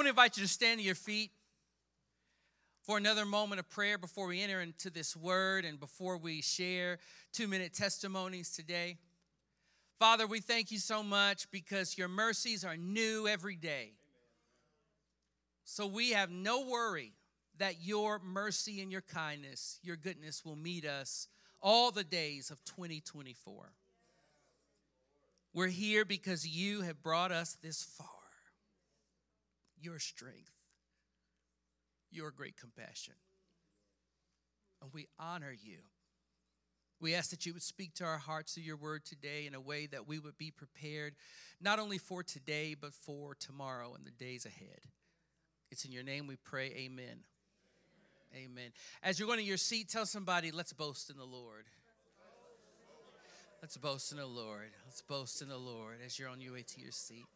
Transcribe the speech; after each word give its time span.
want 0.00 0.06
to 0.06 0.10
invite 0.12 0.38
you 0.38 0.42
to 0.42 0.48
stand 0.48 0.80
to 0.80 0.86
your 0.86 0.94
feet 0.94 1.30
for 2.80 2.96
another 2.96 3.26
moment 3.26 3.58
of 3.58 3.68
prayer 3.68 3.98
before 3.98 4.26
we 4.26 4.40
enter 4.40 4.62
into 4.62 4.88
this 4.88 5.14
word 5.14 5.66
and 5.66 5.78
before 5.78 6.16
we 6.16 6.40
share 6.40 6.98
two 7.34 7.46
minute 7.46 7.74
testimonies 7.74 8.50
today. 8.50 8.96
Father, 9.98 10.26
we 10.26 10.40
thank 10.40 10.70
you 10.70 10.78
so 10.78 11.02
much 11.02 11.50
because 11.50 11.98
your 11.98 12.08
mercies 12.08 12.64
are 12.64 12.78
new 12.78 13.28
every 13.28 13.56
day. 13.56 13.92
So 15.64 15.86
we 15.86 16.12
have 16.12 16.30
no 16.30 16.64
worry 16.64 17.12
that 17.58 17.82
your 17.82 18.20
mercy 18.20 18.80
and 18.80 18.90
your 18.90 19.02
kindness, 19.02 19.80
your 19.82 19.96
goodness 19.96 20.46
will 20.46 20.56
meet 20.56 20.86
us 20.86 21.28
all 21.60 21.90
the 21.90 22.04
days 22.04 22.50
of 22.50 22.64
2024. 22.64 23.70
We're 25.52 25.66
here 25.66 26.06
because 26.06 26.48
you 26.48 26.80
have 26.80 27.02
brought 27.02 27.32
us 27.32 27.58
this 27.60 27.82
far. 27.82 28.19
Your 29.80 29.98
strength, 29.98 30.52
your 32.10 32.30
great 32.30 32.56
compassion. 32.56 33.14
And 34.82 34.90
we 34.92 35.08
honor 35.18 35.52
you. 35.52 35.78
We 37.00 37.14
ask 37.14 37.30
that 37.30 37.46
you 37.46 37.54
would 37.54 37.62
speak 37.62 37.94
to 37.94 38.04
our 38.04 38.18
hearts 38.18 38.54
through 38.54 38.64
your 38.64 38.76
word 38.76 39.06
today 39.06 39.46
in 39.46 39.54
a 39.54 39.60
way 39.60 39.86
that 39.86 40.06
we 40.06 40.18
would 40.18 40.36
be 40.36 40.50
prepared 40.50 41.14
not 41.60 41.78
only 41.78 41.96
for 41.96 42.22
today, 42.22 42.76
but 42.78 42.92
for 42.92 43.34
tomorrow 43.34 43.94
and 43.94 44.04
the 44.04 44.10
days 44.10 44.44
ahead. 44.44 44.80
It's 45.70 45.84
in 45.84 45.92
your 45.92 46.02
name 46.02 46.26
we 46.26 46.36
pray. 46.36 46.66
Amen. 46.76 47.24
Amen. 48.34 48.70
As 49.02 49.18
you're 49.18 49.26
going 49.26 49.38
to 49.38 49.44
your 49.44 49.56
seat, 49.56 49.88
tell 49.88 50.06
somebody, 50.06 50.50
let's 50.50 50.72
boast 50.72 51.10
in 51.10 51.16
the 51.16 51.24
Lord. 51.24 51.64
Let's 53.62 53.76
boast 53.76 54.12
in 54.12 54.18
the 54.18 54.26
Lord. 54.26 54.70
Let's 54.86 55.02
boast 55.02 55.42
in 55.42 55.48
the 55.48 55.58
Lord 55.58 55.96
as 56.04 56.18
you're 56.18 56.28
on 56.28 56.40
your 56.40 56.54
way 56.54 56.62
to 56.62 56.80
your 56.80 56.92
seat. 56.92 57.26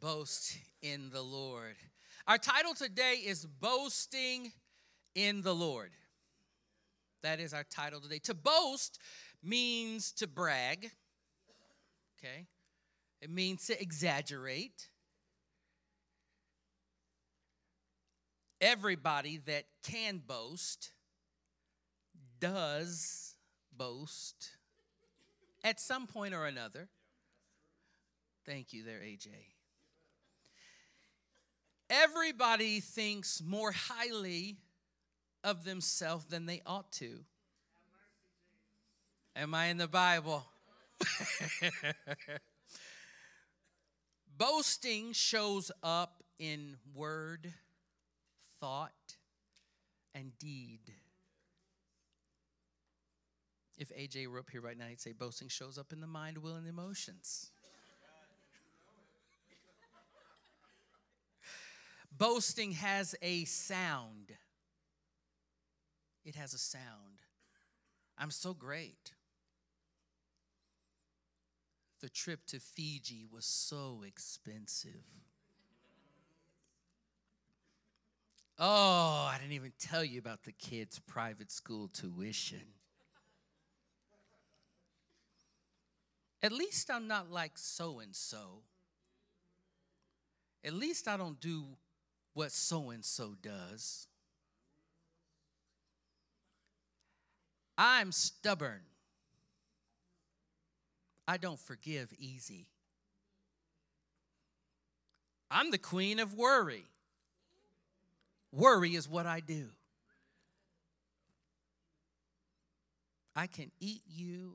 Boast 0.00 0.56
in 0.80 1.10
the 1.10 1.20
Lord. 1.20 1.76
Our 2.26 2.38
title 2.38 2.72
today 2.72 3.16
is 3.22 3.44
Boasting 3.44 4.50
in 5.14 5.42
the 5.42 5.54
Lord. 5.54 5.90
That 7.22 7.38
is 7.38 7.52
our 7.52 7.64
title 7.64 8.00
today. 8.00 8.18
To 8.20 8.34
boast 8.34 8.98
means 9.42 10.10
to 10.12 10.26
brag, 10.26 10.90
okay? 12.18 12.46
It 13.20 13.28
means 13.28 13.66
to 13.66 13.78
exaggerate. 13.78 14.88
Everybody 18.58 19.38
that 19.46 19.64
can 19.82 20.22
boast 20.26 20.92
does 22.40 23.34
boast 23.76 24.52
at 25.62 25.78
some 25.78 26.06
point 26.06 26.32
or 26.32 26.46
another. 26.46 26.88
Thank 28.46 28.72
you 28.72 28.82
there, 28.82 29.00
AJ. 29.00 29.28
Everybody 31.90 32.78
thinks 32.78 33.42
more 33.44 33.72
highly 33.72 34.58
of 35.42 35.64
themselves 35.64 36.26
than 36.26 36.46
they 36.46 36.62
ought 36.64 36.92
to. 36.92 37.24
Am 39.34 39.54
I 39.54 39.66
in 39.66 39.76
the 39.76 39.88
Bible? 39.88 40.44
Boasting 44.38 45.12
shows 45.12 45.72
up 45.82 46.22
in 46.38 46.76
word, 46.94 47.52
thought, 48.60 48.92
and 50.14 50.38
deed. 50.38 50.92
If 53.76 53.90
AJ 53.96 54.28
were 54.28 54.38
up 54.38 54.50
here 54.50 54.60
right 54.60 54.78
now, 54.78 54.86
he'd 54.86 55.00
say 55.00 55.12
boasting 55.12 55.48
shows 55.48 55.78
up 55.78 55.92
in 55.92 56.00
the 56.00 56.06
mind, 56.06 56.38
will, 56.38 56.54
and 56.54 56.68
emotions. 56.68 57.50
Boasting 62.10 62.72
has 62.72 63.14
a 63.22 63.44
sound. 63.44 64.32
It 66.24 66.34
has 66.36 66.52
a 66.54 66.58
sound. 66.58 67.22
I'm 68.18 68.30
so 68.30 68.52
great. 68.52 69.12
The 72.00 72.08
trip 72.08 72.40
to 72.46 72.60
Fiji 72.60 73.26
was 73.30 73.44
so 73.44 74.02
expensive. 74.06 75.04
Oh, 78.58 79.26
I 79.32 79.38
didn't 79.40 79.54
even 79.54 79.72
tell 79.78 80.04
you 80.04 80.18
about 80.18 80.44
the 80.44 80.52
kids' 80.52 80.98
private 80.98 81.50
school 81.50 81.88
tuition. 81.88 82.60
At 86.42 86.52
least 86.52 86.90
I'm 86.90 87.06
not 87.08 87.30
like 87.30 87.52
so 87.56 88.00
and 88.00 88.14
so. 88.14 88.62
At 90.62 90.74
least 90.74 91.08
I 91.08 91.16
don't 91.16 91.40
do 91.40 91.64
what 92.34 92.52
so 92.52 92.90
and 92.90 93.04
so 93.04 93.34
does. 93.42 94.06
I'm 97.76 98.12
stubborn. 98.12 98.82
I 101.26 101.36
don't 101.36 101.58
forgive 101.58 102.12
easy. 102.18 102.66
I'm 105.50 105.70
the 105.70 105.78
queen 105.78 106.18
of 106.18 106.34
worry. 106.34 106.84
Worry 108.52 108.94
is 108.94 109.08
what 109.08 109.26
I 109.26 109.40
do. 109.40 109.68
I 113.34 113.46
can 113.46 113.70
eat 113.80 114.02
you 114.06 114.54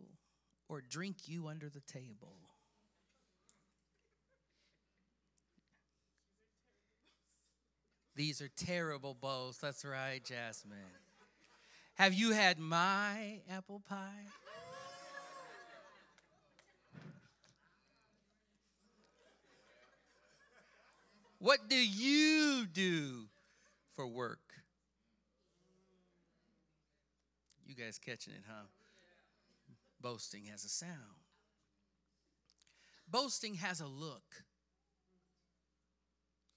or 0.69 0.81
drink 0.81 1.27
you 1.27 1.47
under 1.47 1.69
the 1.69 1.81
table. 1.81 2.35
These 8.15 8.41
are 8.41 8.49
terrible 8.55 9.13
bows. 9.13 9.57
That's 9.57 9.83
right, 9.83 10.23
Jasmine. 10.23 10.77
Have 11.95 12.13
you 12.13 12.31
had 12.31 12.59
my 12.59 13.41
apple 13.49 13.81
pie? 13.87 14.27
What 21.39 21.69
do 21.69 21.75
you 21.75 22.65
do 22.65 23.27
for 23.93 24.07
work? 24.07 24.39
You 27.67 27.75
guys 27.75 27.99
catching 27.99 28.33
it, 28.33 28.43
huh? 28.47 28.63
Boasting 30.01 30.45
has 30.45 30.63
a 30.63 30.69
sound. 30.69 30.91
Boasting 33.09 33.55
has 33.55 33.81
a 33.81 33.87
look. 33.87 34.43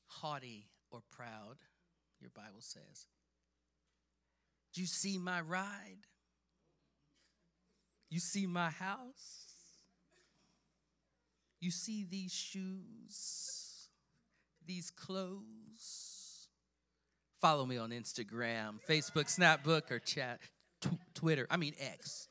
Haughty 0.07 0.67
or 0.91 1.03
proud, 1.11 1.57
your 2.21 2.31
Bible 2.35 2.61
says. 2.61 3.07
Do 4.75 4.81
you 4.81 4.87
see 4.87 5.19
my 5.19 5.41
ride? 5.41 6.07
You 8.11 8.21
see 8.21 8.47
my 8.47 8.71
house? 8.71 9.45
You 11.61 11.71
see 11.71 12.07
these 12.09 12.33
shoes, 12.33 13.89
these 14.65 14.91
clothes? 14.91 16.49
Follow 17.41 17.67
me 17.67 17.77
on 17.77 17.91
Instagram, 17.91 18.79
Facebook, 18.89 19.27
Snapbook, 19.27 19.91
or 19.91 19.99
chat, 19.99 20.41
Twitter. 21.15 21.47
I 21.51 21.57
mean 21.57 21.75
X. 21.79 22.29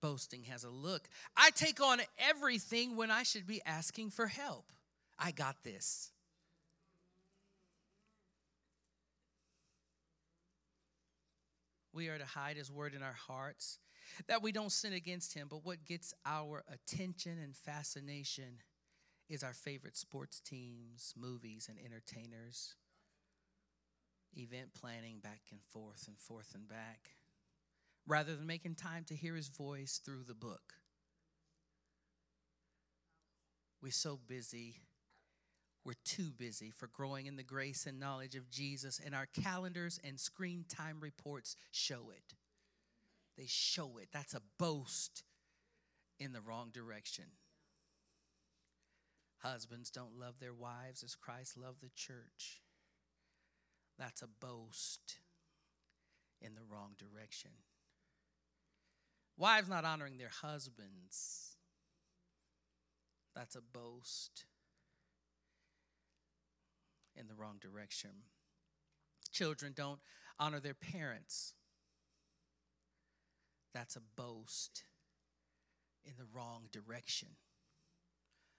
boasting 0.00 0.44
has 0.44 0.64
a 0.64 0.70
look. 0.70 1.08
I 1.36 1.50
take 1.50 1.80
on 1.80 2.00
everything 2.18 2.96
when 2.96 3.10
I 3.10 3.22
should 3.22 3.46
be 3.46 3.60
asking 3.64 4.10
for 4.10 4.26
help. 4.26 4.64
I 5.20 5.32
got 5.32 5.62
this. 5.62 6.10
We 11.92 12.08
are 12.08 12.18
to 12.18 12.24
hide 12.24 12.56
his 12.56 12.70
word 12.72 12.94
in 12.94 13.02
our 13.02 13.16
hearts 13.28 13.78
that 14.26 14.42
we 14.42 14.52
don't 14.52 14.72
sin 14.72 14.94
against 14.94 15.34
him. 15.34 15.48
But 15.50 15.64
what 15.64 15.84
gets 15.84 16.14
our 16.24 16.64
attention 16.72 17.38
and 17.38 17.54
fascination 17.54 18.62
is 19.28 19.42
our 19.42 19.52
favorite 19.52 19.96
sports 19.96 20.40
teams, 20.40 21.12
movies, 21.16 21.68
and 21.68 21.78
entertainers, 21.78 22.74
event 24.36 24.70
planning 24.74 25.18
back 25.22 25.42
and 25.50 25.62
forth 25.62 26.06
and 26.08 26.18
forth 26.18 26.52
and 26.54 26.66
back 26.68 27.10
rather 28.06 28.34
than 28.34 28.46
making 28.46 28.74
time 28.74 29.04
to 29.04 29.14
hear 29.14 29.36
his 29.36 29.48
voice 29.48 30.00
through 30.04 30.24
the 30.26 30.34
book. 30.34 30.74
We're 33.82 33.92
so 33.92 34.18
busy. 34.26 34.80
We're 35.84 35.94
too 36.04 36.30
busy 36.36 36.70
for 36.70 36.88
growing 36.88 37.26
in 37.26 37.36
the 37.36 37.42
grace 37.42 37.86
and 37.86 37.98
knowledge 37.98 38.34
of 38.34 38.50
Jesus, 38.50 39.00
and 39.04 39.14
our 39.14 39.26
calendars 39.26 39.98
and 40.04 40.20
screen 40.20 40.64
time 40.68 40.98
reports 41.00 41.56
show 41.70 42.10
it. 42.10 42.34
They 43.38 43.46
show 43.46 43.96
it. 43.98 44.08
That's 44.12 44.34
a 44.34 44.42
boast 44.58 45.22
in 46.18 46.32
the 46.32 46.42
wrong 46.42 46.70
direction. 46.72 47.24
Husbands 49.38 49.90
don't 49.90 50.18
love 50.18 50.34
their 50.38 50.52
wives 50.52 51.02
as 51.02 51.14
Christ 51.14 51.56
loved 51.56 51.80
the 51.80 51.90
church. 51.94 52.60
That's 53.98 54.20
a 54.20 54.28
boast 54.28 55.18
in 56.42 56.54
the 56.54 56.64
wrong 56.70 56.90
direction. 56.98 57.52
Wives 59.38 59.70
not 59.70 59.86
honoring 59.86 60.18
their 60.18 60.30
husbands. 60.42 61.56
That's 63.34 63.56
a 63.56 63.62
boast 63.62 64.44
in 67.20 67.28
the 67.28 67.34
wrong 67.34 67.58
direction. 67.60 68.10
Children 69.30 69.72
don't 69.76 70.00
honor 70.38 70.58
their 70.58 70.74
parents. 70.74 71.54
That's 73.74 73.94
a 73.94 74.00
boast 74.16 74.84
in 76.04 76.14
the 76.18 76.24
wrong 76.34 76.64
direction. 76.72 77.28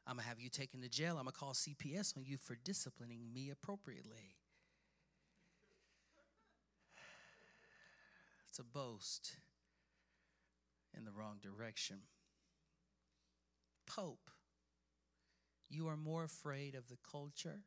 I'm 0.07 0.17
to 0.17 0.23
have 0.23 0.39
you 0.39 0.49
taken 0.49 0.81
to 0.81 0.89
jail. 0.89 1.17
I'm 1.19 1.25
to 1.25 1.31
call 1.31 1.53
CPS 1.53 2.15
on 2.17 2.23
you 2.25 2.37
for 2.37 2.55
disciplining 2.55 3.33
me 3.33 3.49
appropriately. 3.49 4.35
It's 8.47 8.59
a 8.59 8.63
boast 8.63 9.37
in 10.97 11.05
the 11.05 11.11
wrong 11.11 11.37
direction. 11.41 11.99
Pope, 13.85 14.29
you 15.69 15.87
are 15.87 15.97
more 15.97 16.23
afraid 16.23 16.75
of 16.75 16.87
the 16.87 16.97
culture 17.09 17.61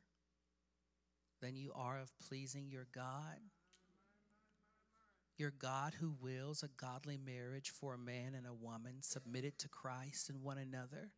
than 1.45 1.57
you 1.57 1.73
are 1.75 2.01
of 2.01 2.11
pleasing 2.27 2.71
your 2.71 2.87
God. 2.95 3.39
Your 5.37 5.51
God 5.51 5.95
who 6.01 6.15
wills 6.19 6.63
a 6.63 6.69
godly 6.69 7.19
marriage 7.19 7.71
for 7.71 7.95
a 7.95 7.99
man 7.99 8.35
and 8.35 8.47
a 8.47 8.55
woman 8.55 9.03
submitted 9.03 9.59
to 9.59 9.69
Christ 9.69 10.31
and 10.31 10.43
one 10.43 10.57
another. 10.57 11.11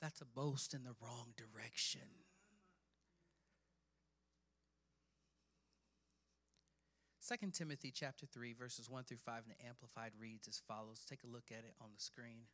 That's 0.00 0.22
a 0.22 0.24
boast 0.24 0.72
in 0.72 0.84
the 0.84 0.94
wrong 1.02 1.34
direction. 1.36 2.08
Second 7.18 7.52
Timothy 7.52 7.92
chapter 7.94 8.24
3 8.24 8.54
verses 8.54 8.88
1 8.88 9.04
through 9.04 9.18
5 9.18 9.42
in 9.44 9.54
the 9.58 9.68
amplified 9.68 10.12
reads 10.18 10.48
as 10.48 10.62
follows. 10.66 11.04
Take 11.06 11.22
a 11.22 11.30
look 11.30 11.50
at 11.50 11.64
it 11.64 11.74
on 11.82 11.90
the 11.94 12.00
screen. 12.00 12.44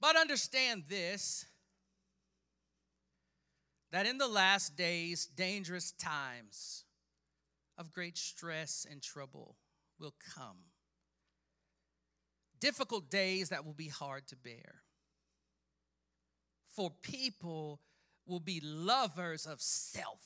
But 0.00 0.16
understand 0.16 0.84
this 0.88 1.46
that 3.94 4.06
in 4.06 4.18
the 4.18 4.26
last 4.26 4.74
days 4.74 5.24
dangerous 5.24 5.92
times 5.92 6.82
of 7.78 7.92
great 7.92 8.18
stress 8.18 8.84
and 8.90 9.00
trouble 9.00 9.54
will 10.00 10.14
come. 10.34 10.56
Difficult 12.58 13.08
days 13.08 13.50
that 13.50 13.64
will 13.64 13.72
be 13.72 13.86
hard 13.86 14.26
to 14.26 14.36
bear. 14.36 14.82
For 16.68 16.90
people 17.02 17.82
will 18.26 18.40
be 18.40 18.60
lovers 18.60 19.46
of 19.46 19.62
self, 19.62 20.24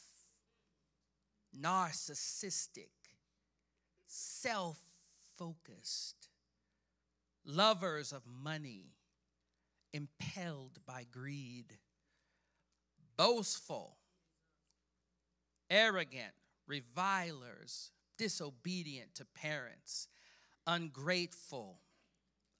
narcissistic, 1.55 2.89
self 4.07 4.81
focused, 5.37 6.31
lovers 7.45 8.13
of 8.13 8.23
money, 8.27 8.95
impelled 9.93 10.79
by 10.87 11.05
greed, 11.13 11.77
boastful, 13.19 13.97
arrogant, 15.69 16.33
revilers, 16.67 17.91
disobedient 18.17 19.15
to 19.17 19.27
parents, 19.27 20.09
ungrateful, 20.67 21.81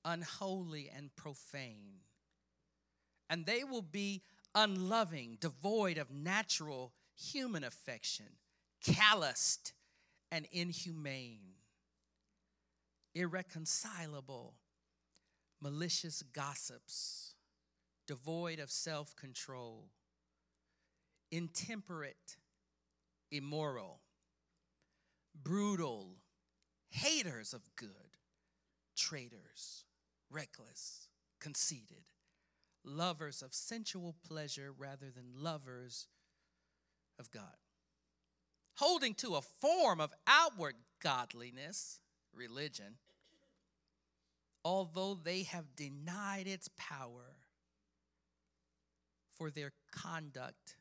unholy, 0.05 0.91
and 0.95 1.15
profane. 1.17 2.01
And 3.31 3.47
they 3.47 3.65
will 3.65 3.83
be 3.83 4.23
unloving, 4.55 5.39
devoid 5.41 5.97
of 5.97 6.11
natural 6.11 6.93
human 7.15 7.63
affection, 7.65 8.27
calloused, 8.85 9.73
and 10.31 10.47
inhumane, 10.51 11.55
irreconcilable, 13.15 14.55
malicious 15.61 16.23
gossips, 16.33 17.35
devoid 18.07 18.59
of 18.59 18.71
self 18.71 19.15
control, 19.17 19.91
intemperate 21.31 22.37
immoral, 23.31 24.01
brutal, 25.43 26.17
haters 26.91 27.53
of 27.53 27.63
good, 27.77 28.17
traitors, 28.97 29.85
reckless, 30.31 31.09
conceited, 31.41 32.05
lovers 32.85 33.43
of 33.43 33.53
sensual 33.53 34.15
pleasure 34.27 34.73
rather 34.77 35.11
than 35.15 35.43
lovers 35.43 36.07
of 37.19 37.31
God. 37.31 37.57
Holding 38.77 39.15
to 39.15 39.35
a 39.35 39.43
form 39.43 40.01
of 40.01 40.13
outward 40.27 40.75
godliness, 41.03 42.01
religion, 42.33 42.97
although 44.65 45.15
they 45.15 45.43
have 45.43 45.77
denied 45.77 46.47
its 46.47 46.69
power 46.77 47.37
for 49.37 49.51
their 49.51 49.73
conduct. 49.93 50.77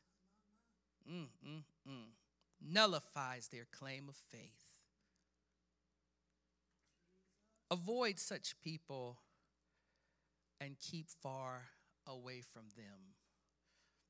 Mm, 1.10 1.28
mm, 1.46 1.62
mm 1.88 2.04
nullifies 2.60 3.48
their 3.48 3.66
claim 3.70 4.08
of 4.08 4.16
faith. 4.16 4.64
Avoid 7.70 8.18
such 8.18 8.60
people 8.62 9.18
and 10.60 10.78
keep 10.78 11.08
far 11.08 11.68
away 12.06 12.40
from 12.40 12.64
them. 12.76 13.14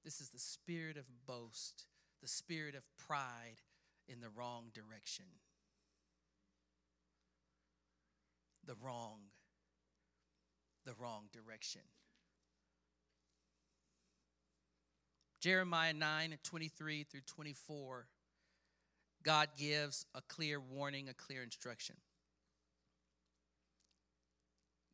This 0.05 0.21
is 0.21 0.31
the 0.31 0.39
spirit 0.39 0.97
of 0.97 1.05
boast, 1.27 1.87
the 2.23 2.29
spirit 2.29 2.75
of 2.75 2.85
pride 2.97 3.61
in 4.09 4.21
the 4.21 4.31
wrong 4.31 4.71
direction. 4.73 5.27
The 8.65 8.77
wrong, 8.81 9.19
the 10.85 10.95
wrong 10.95 11.25
direction. 11.33 11.83
Jeremiah 15.41 15.93
9 15.93 16.39
23 16.43 17.05
through 17.05 17.21
24 17.27 18.07
God 19.23 19.49
gives 19.57 20.07
a 20.15 20.23
clear 20.23 20.61
warning, 20.61 21.09
a 21.09 21.15
clear 21.15 21.43
instruction. 21.43 21.97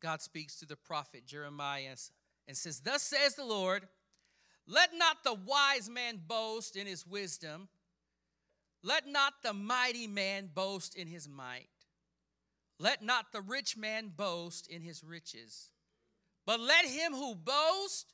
God 0.01 0.21
speaks 0.21 0.57
to 0.57 0.65
the 0.65 0.75
prophet 0.75 1.25
Jeremiah 1.25 1.95
and 2.47 2.57
says, 2.57 2.81
Thus 2.81 3.01
says 3.01 3.35
the 3.35 3.45
Lord, 3.45 3.87
let 4.67 4.91
not 4.95 5.23
the 5.23 5.33
wise 5.33 5.89
man 5.89 6.19
boast 6.27 6.75
in 6.75 6.87
his 6.87 7.05
wisdom, 7.07 7.69
let 8.83 9.07
not 9.07 9.33
the 9.43 9.53
mighty 9.53 10.07
man 10.07 10.49
boast 10.53 10.95
in 10.95 11.07
his 11.07 11.29
might, 11.29 11.69
let 12.79 13.03
not 13.03 13.31
the 13.31 13.41
rich 13.41 13.77
man 13.77 14.11
boast 14.15 14.67
in 14.67 14.81
his 14.81 15.03
riches, 15.03 15.69
but 16.45 16.59
let 16.59 16.85
him 16.85 17.13
who 17.13 17.35
boasts 17.35 18.13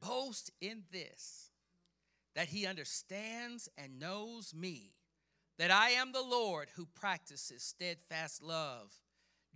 boast 0.00 0.50
in 0.60 0.82
this, 0.92 1.45
that 2.36 2.48
he 2.48 2.66
understands 2.66 3.68
and 3.78 3.98
knows 3.98 4.54
me 4.54 4.92
that 5.58 5.70
I 5.70 5.90
am 5.90 6.12
the 6.12 6.22
Lord 6.22 6.68
who 6.76 6.86
practices 6.86 7.62
steadfast 7.64 8.42
love, 8.42 8.92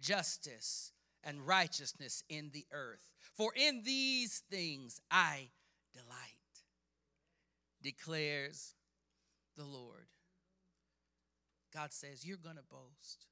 justice, 0.01 0.93
and 1.23 1.47
righteousness 1.47 2.25
in 2.31 2.51
the 2.55 2.65
earth. 2.73 3.11
For 3.37 3.53
in 3.55 3.83
these 3.85 4.43
things 4.51 4.99
I 5.11 5.51
delight, 5.93 6.17
declares 7.83 8.75
the 9.59 9.65
Lord. 9.65 10.07
God 11.75 11.93
says, 11.93 12.27
You're 12.27 12.39
going 12.39 12.57
to 12.57 12.63
boast. 12.63 13.27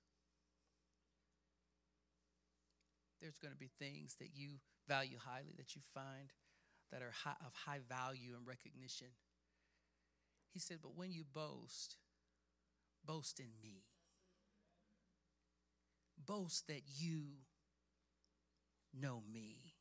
There's 3.22 3.38
going 3.38 3.52
to 3.52 3.58
be 3.58 3.70
things 3.78 4.16
that 4.20 4.28
you 4.34 4.60
value 4.86 5.16
highly, 5.18 5.54
that 5.56 5.74
you 5.74 5.80
find 5.94 6.32
that 6.92 7.02
are 7.02 7.12
high, 7.24 7.36
of 7.44 7.52
high 7.54 7.80
value 7.88 8.34
and 8.36 8.46
recognition. 8.46 9.08
He 10.58 10.60
said, 10.60 10.78
But 10.82 10.96
when 10.96 11.12
you 11.12 11.22
boast, 11.32 11.98
Boast 13.08 13.40
in 13.40 13.48
me. 13.62 13.84
Boast 16.26 16.66
that 16.66 16.82
you 16.98 17.22
know 18.92 19.22
me 19.32 19.76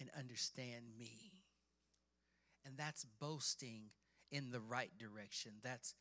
and 0.00 0.10
understand 0.18 0.84
me. 0.98 1.32
And 2.66 2.76
that's 2.76 3.06
boasting 3.20 3.84
in 4.30 4.50
the 4.50 4.60
right 4.60 4.90
direction. 4.98 5.52
That's 5.62 5.94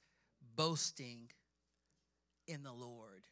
boasting 0.57 1.29
in 2.47 2.63
the 2.63 2.73
Lord. 2.73 3.27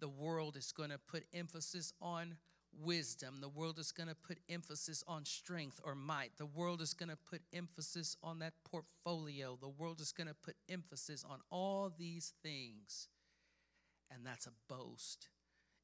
The 0.00 0.08
world 0.08 0.56
is 0.56 0.72
going 0.72 0.90
to 0.90 0.98
put 0.98 1.24
emphasis 1.32 1.94
on 2.02 2.36
wisdom. 2.82 3.38
The 3.40 3.48
world 3.48 3.78
is 3.78 3.92
going 3.92 4.08
to 4.08 4.14
put 4.14 4.38
emphasis 4.48 5.02
on 5.06 5.24
strength 5.24 5.80
or 5.84 5.94
might. 5.94 6.32
The 6.36 6.46
world 6.46 6.80
is 6.80 6.94
going 6.94 7.08
to 7.08 7.16
put 7.16 7.42
emphasis 7.52 8.16
on 8.22 8.38
that 8.40 8.54
portfolio. 8.64 9.56
The 9.60 9.68
world 9.68 10.00
is 10.00 10.12
going 10.12 10.28
to 10.28 10.34
put 10.34 10.56
emphasis 10.68 11.24
on 11.28 11.40
all 11.50 11.92
these 11.96 12.34
things. 12.42 13.08
And 14.10 14.24
that's 14.24 14.46
a 14.46 14.52
boast 14.68 15.28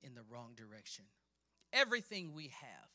in 0.03 0.15
the 0.15 0.23
wrong 0.29 0.53
direction. 0.57 1.05
Everything 1.73 2.33
we 2.35 2.49
have, 2.49 2.91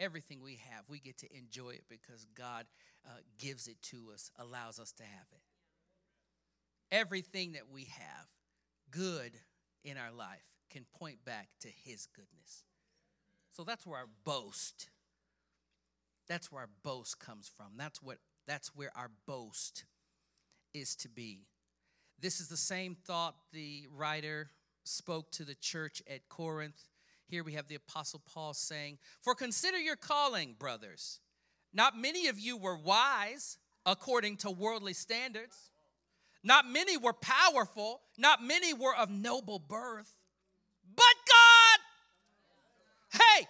everything 0.00 0.42
we 0.42 0.60
have, 0.70 0.84
we 0.88 0.98
get 0.98 1.18
to 1.18 1.36
enjoy 1.36 1.70
it 1.70 1.84
because 1.88 2.26
God 2.34 2.66
uh, 3.06 3.10
gives 3.38 3.68
it 3.68 3.80
to 3.82 4.10
us, 4.12 4.30
allows 4.38 4.78
us 4.78 4.92
to 4.92 5.02
have 5.02 5.26
it. 5.32 5.42
Everything 6.90 7.52
that 7.52 7.70
we 7.72 7.84
have, 7.84 8.26
good 8.90 9.32
in 9.84 9.96
our 9.96 10.12
life, 10.12 10.53
can 10.70 10.84
point 10.98 11.24
back 11.24 11.48
to 11.60 11.68
His 11.84 12.06
goodness. 12.06 12.64
So 13.52 13.64
that's 13.64 13.86
where 13.86 13.98
our 13.98 14.08
boast. 14.24 14.88
That's 16.28 16.50
where 16.50 16.62
our 16.62 16.70
boast 16.82 17.18
comes 17.18 17.50
from. 17.54 17.72
That's 17.76 18.02
what 18.02 18.18
that's 18.46 18.74
where 18.74 18.90
our 18.96 19.10
boast 19.26 19.84
is 20.74 20.96
to 20.96 21.08
be. 21.08 21.46
This 22.20 22.40
is 22.40 22.48
the 22.48 22.56
same 22.56 22.96
thought 23.06 23.34
the 23.52 23.86
writer 23.94 24.50
spoke 24.84 25.30
to 25.32 25.44
the 25.44 25.54
church 25.54 26.02
at 26.10 26.28
Corinth. 26.28 26.88
Here 27.26 27.42
we 27.42 27.54
have 27.54 27.68
the 27.68 27.74
Apostle 27.74 28.22
Paul 28.32 28.54
saying, 28.54 28.98
For 29.22 29.34
consider 29.34 29.78
your 29.78 29.96
calling, 29.96 30.54
brothers. 30.58 31.20
Not 31.72 31.98
many 31.98 32.28
of 32.28 32.38
you 32.38 32.56
were 32.56 32.76
wise 32.76 33.58
according 33.86 34.36
to 34.38 34.50
worldly 34.50 34.92
standards. 34.92 35.70
Not 36.42 36.68
many 36.68 36.96
were 36.96 37.14
powerful. 37.14 38.02
Not 38.18 38.42
many 38.42 38.74
were 38.74 38.94
of 38.94 39.10
noble 39.10 39.58
birth. 39.58 40.12
But 40.94 41.14
God, 41.26 43.20
hey, 43.20 43.46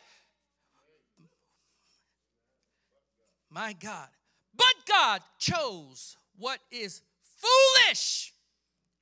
my 3.55 3.73
God, 3.73 4.09
but 4.57 4.75
God 4.89 5.21
chose 5.39 6.17
what 6.37 6.59
is 6.73 7.03
foolish 7.37 8.33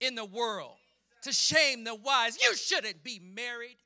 in 0.00 0.14
the 0.14 0.24
world 0.24 0.76
to 1.22 1.32
shame 1.32 1.84
the 1.84 1.94
wise. 1.94 2.36
You 2.42 2.54
shouldn't 2.54 3.02
be 3.02 3.18
married. 3.34 3.76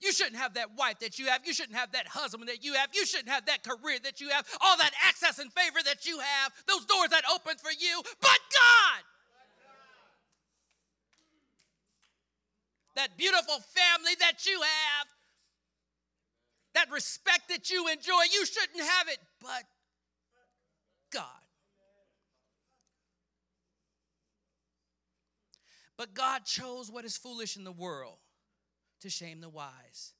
You 0.00 0.12
shouldn't 0.12 0.36
have 0.36 0.54
that 0.54 0.76
wife 0.76 0.98
that 1.00 1.18
you 1.18 1.26
have. 1.26 1.46
You 1.46 1.54
shouldn't 1.54 1.76
have 1.76 1.92
that 1.92 2.08
husband 2.08 2.48
that 2.48 2.64
you 2.64 2.74
have. 2.74 2.90
You 2.92 3.06
shouldn't 3.06 3.28
have 3.28 3.46
that 3.46 3.62
career 3.62 3.98
that 4.02 4.20
you 4.20 4.30
have. 4.30 4.46
All 4.60 4.76
that 4.76 4.90
access 5.06 5.38
and 5.38 5.52
favor 5.52 5.78
that 5.84 6.06
you 6.06 6.18
have. 6.18 6.52
Those 6.66 6.84
doors 6.86 7.10
that 7.10 7.22
open 7.32 7.56
for 7.56 7.70
you. 7.70 8.02
But 8.20 8.38
God. 8.50 9.02
That 12.96 13.16
beautiful 13.16 13.58
family 13.60 14.14
that 14.20 14.44
you 14.44 14.60
have. 14.60 15.01
That 16.82 16.92
respect 16.92 17.48
that 17.48 17.70
you 17.70 17.86
enjoy. 17.88 18.22
You 18.32 18.44
shouldn't 18.44 18.80
have 18.80 19.08
it. 19.08 19.18
But 19.40 19.62
God. 21.12 21.24
But 25.96 26.14
God 26.14 26.44
chose 26.44 26.90
what 26.90 27.04
is 27.04 27.16
foolish 27.16 27.56
in 27.56 27.62
the 27.62 27.72
world 27.72 28.16
to 29.02 29.10
shame 29.10 29.40
the 29.40 29.48
wise. 29.48 30.14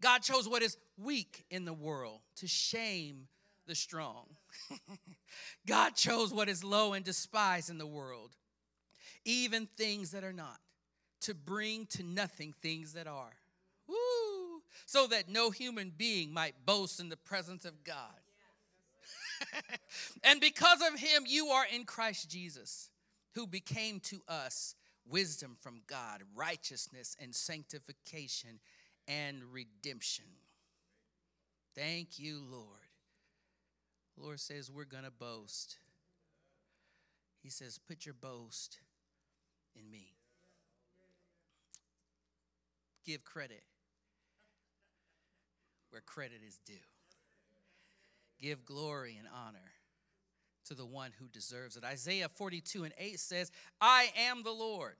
God 0.00 0.20
chose 0.20 0.48
what 0.48 0.62
is 0.62 0.76
weak 0.96 1.44
in 1.50 1.64
the 1.64 1.72
world 1.72 2.20
to 2.36 2.46
shame 2.46 3.26
the 3.66 3.74
strong. 3.74 4.26
God 5.66 5.96
chose 5.96 6.32
what 6.32 6.48
is 6.48 6.62
low 6.62 6.92
and 6.92 7.04
despised 7.04 7.68
in 7.68 7.78
the 7.78 7.86
world, 7.86 8.36
even 9.24 9.66
things 9.76 10.12
that 10.12 10.22
are 10.22 10.32
not, 10.32 10.60
to 11.22 11.34
bring 11.34 11.86
to 11.86 12.04
nothing 12.04 12.54
things 12.62 12.92
that 12.92 13.06
are. 13.08 13.32
Woo! 13.88 13.96
So 14.90 15.06
that 15.06 15.28
no 15.28 15.50
human 15.50 15.92
being 15.96 16.34
might 16.34 16.66
boast 16.66 16.98
in 16.98 17.10
the 17.10 17.16
presence 17.16 17.64
of 17.64 17.84
God. 17.84 17.96
and 20.24 20.40
because 20.40 20.80
of 20.80 20.98
him, 20.98 21.22
you 21.28 21.46
are 21.46 21.64
in 21.72 21.84
Christ 21.84 22.28
Jesus, 22.28 22.90
who 23.36 23.46
became 23.46 24.00
to 24.00 24.20
us 24.26 24.74
wisdom 25.08 25.56
from 25.60 25.82
God, 25.86 26.24
righteousness 26.34 27.16
and 27.20 27.32
sanctification 27.32 28.58
and 29.06 29.44
redemption. 29.52 30.24
Thank 31.76 32.18
you, 32.18 32.42
Lord. 32.50 32.64
Lord 34.16 34.40
says 34.40 34.72
we're 34.72 34.82
going 34.86 35.04
to 35.04 35.12
boast. 35.12 35.78
He 37.44 37.48
says, 37.48 37.78
put 37.78 38.04
your 38.04 38.16
boast 38.16 38.80
in 39.76 39.88
me. 39.88 40.14
Give 43.06 43.22
credit 43.22 43.62
where 45.90 46.02
credit 46.02 46.40
is 46.46 46.58
due. 46.64 46.74
Give 48.40 48.64
glory 48.64 49.16
and 49.18 49.28
honor 49.28 49.72
to 50.66 50.74
the 50.74 50.86
one 50.86 51.12
who 51.18 51.26
deserves 51.28 51.76
it. 51.76 51.84
Isaiah 51.84 52.28
42 52.28 52.84
and 52.84 52.94
8 52.96 53.18
says, 53.20 53.50
I 53.80 54.10
am 54.16 54.42
the 54.42 54.52
Lord. 54.52 54.96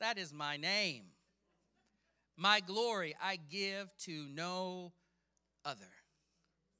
That 0.00 0.18
is 0.18 0.32
my 0.32 0.56
name. 0.56 1.04
My 2.36 2.60
glory 2.60 3.14
I 3.22 3.36
give 3.36 3.92
to 4.00 4.26
no 4.32 4.92
other, 5.64 5.90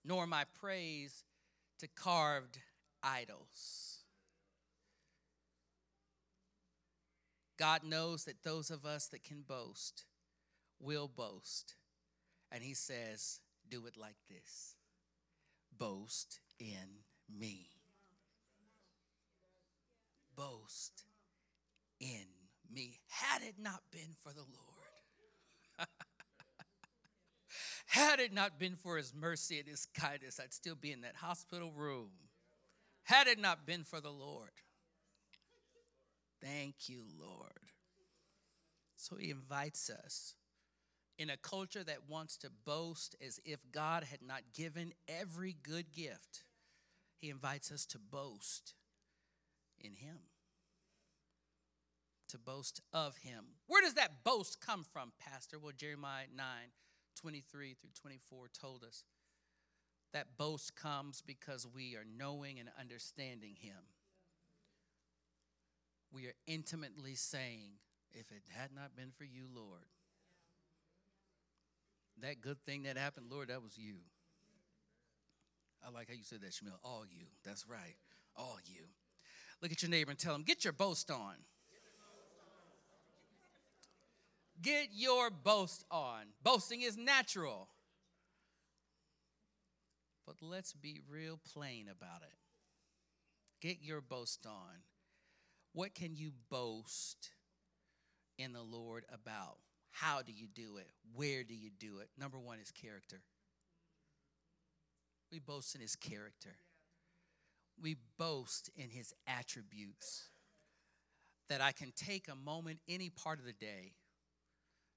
nor 0.05 0.27
my 0.27 0.45
praise 0.61 1.25
to 1.81 1.89
carved 1.89 2.59
idols. 3.03 3.99
God 7.59 7.83
knows 7.83 8.25
that 8.25 8.45
those 8.45 8.71
of 8.71 8.85
us 8.85 9.07
that 9.09 9.25
can 9.25 9.43
boast 9.43 10.05
will 10.81 11.09
boast. 11.09 11.75
And 12.51 12.63
He 12.63 12.75
says, 12.75 13.41
Do 13.69 13.87
it 13.87 13.97
like 13.97 14.17
this 14.29 14.75
boast 15.79 16.41
in 16.59 17.05
me 17.29 17.69
boast 20.39 21.03
in 22.01 22.27
me 22.73 23.01
had 23.09 23.43
it 23.43 23.57
not 23.59 23.83
been 23.91 24.15
for 24.23 24.33
the 24.33 24.41
Lord. 24.41 25.89
had 27.87 28.21
it 28.21 28.33
not 28.33 28.59
been 28.59 28.77
for 28.77 28.97
his 28.97 29.13
mercy 29.13 29.59
and 29.59 29.67
his 29.67 29.87
kindness, 29.87 30.39
I'd 30.41 30.53
still 30.53 30.77
be 30.77 30.93
in 30.93 31.01
that 31.01 31.17
hospital 31.17 31.73
room. 31.73 32.11
Had 33.03 33.27
it 33.27 33.41
not 33.41 33.67
been 33.67 33.83
for 33.83 34.01
the 34.01 34.13
Lord. 34.13 34.51
Thank 36.41 36.89
you, 36.89 37.03
Lord. 37.19 37.73
So 38.97 39.17
he 39.17 39.31
invites 39.31 39.91
us 39.91 40.35
in 41.19 41.31
a 41.31 41.37
culture 41.37 41.83
that 41.83 42.09
wants 42.09 42.37
to 42.39 42.51
boast 42.65 43.17
as 43.25 43.41
if 43.45 43.61
God 43.73 44.05
had 44.05 44.23
not 44.23 44.43
given 44.55 44.93
every 45.09 45.57
good 45.63 45.93
gift. 45.93 46.45
He 47.21 47.29
invites 47.29 47.73
us 47.73 47.85
to 47.87 47.99
boast 47.99 48.75
in 49.81 49.95
Him, 49.95 50.19
to 52.29 52.39
boast 52.39 52.81
of 52.93 53.17
Him. 53.19 53.45
Where 53.67 53.83
does 53.83 53.95
that 53.95 54.23
boast 54.23 54.65
come 54.65 54.85
from, 54.85 55.13
Pastor? 55.19 55.59
Well, 55.59 55.73
Jeremiah 55.77 56.27
9 56.35 56.47
23 57.21 57.75
through 57.75 57.91
24 58.01 58.47
told 58.61 58.85
us 58.85 59.03
that 60.13 60.39
boast 60.39 60.77
comes 60.77 61.21
because 61.21 61.67
we 61.67 61.97
are 61.97 62.07
knowing 62.17 62.61
and 62.61 62.69
understanding 62.79 63.57
Him. 63.61 63.91
We 66.13 66.27
are 66.27 66.35
intimately 66.47 67.17
saying, 67.17 67.73
if 68.13 68.31
it 68.31 68.43
had 68.49 68.71
not 68.73 68.97
been 68.97 69.11
for 69.11 69.25
you, 69.25 69.47
Lord, 69.53 69.85
that 72.23 72.41
good 72.41 72.59
thing 72.67 72.85
that 72.85 72.97
happened, 72.97 73.27
Lord, 73.31 73.49
that 73.49 73.63
was 73.63 73.77
you. 73.77 73.95
I 75.87 75.91
like 75.91 76.09
how 76.09 76.15
you 76.15 76.25
said 76.25 76.41
that, 76.43 76.51
Shmuel. 76.51 76.79
All 76.83 77.05
you. 77.09 77.27
That's 77.45 77.67
right. 77.69 77.97
All 78.37 78.59
you. 78.67 78.85
Look 79.63 79.73
at 79.73 79.83
your 79.83 79.91
neighbor 79.91 80.11
and 80.11 80.19
tell 80.19 80.35
him, 80.35 80.43
get 80.43 80.65
your 80.65 80.73
boast 80.73 81.11
on. 81.11 81.35
Get 84.61 84.89
your 84.93 85.31
boast 85.31 85.85
on. 85.91 86.23
Boasting 86.43 86.83
is 86.83 86.97
natural. 86.97 87.69
But 90.27 90.37
let's 90.43 90.73
be 90.73 91.01
real 91.09 91.39
plain 91.55 91.87
about 91.89 92.23
it. 92.23 92.37
Get 93.61 93.79
your 93.81 94.01
boast 94.01 94.47
on. 94.47 94.83
What 95.73 95.95
can 95.95 96.17
you 96.17 96.33
boast 96.51 97.31
in 98.37 98.53
the 98.53 98.63
Lord 98.63 99.05
about? 99.13 99.59
How 99.91 100.23
do 100.23 100.33
you 100.33 100.47
do 100.47 100.77
it? 100.77 100.91
Where 101.15 101.45
do 101.45 101.55
you 101.55 101.71
do 101.71 101.99
it? 101.99 102.09
Number 102.19 102.39
one 102.39 102.59
is 102.61 102.71
character. 102.71 103.21
We 105.33 105.39
boast 105.39 105.75
in 105.75 105.81
his 105.81 105.97
character 105.97 106.57
we 107.83 107.97
boast 108.19 108.71
in 108.77 108.91
his 108.91 109.13
attributes. 109.27 110.29
That 111.49 111.61
I 111.63 111.73
can 111.73 111.93
take 111.97 112.29
a 112.29 112.37
moment 112.37 112.81
any 112.89 113.09
part 113.09 113.39
of 113.39 113.47
the 113.47 113.55
day 113.55 113.95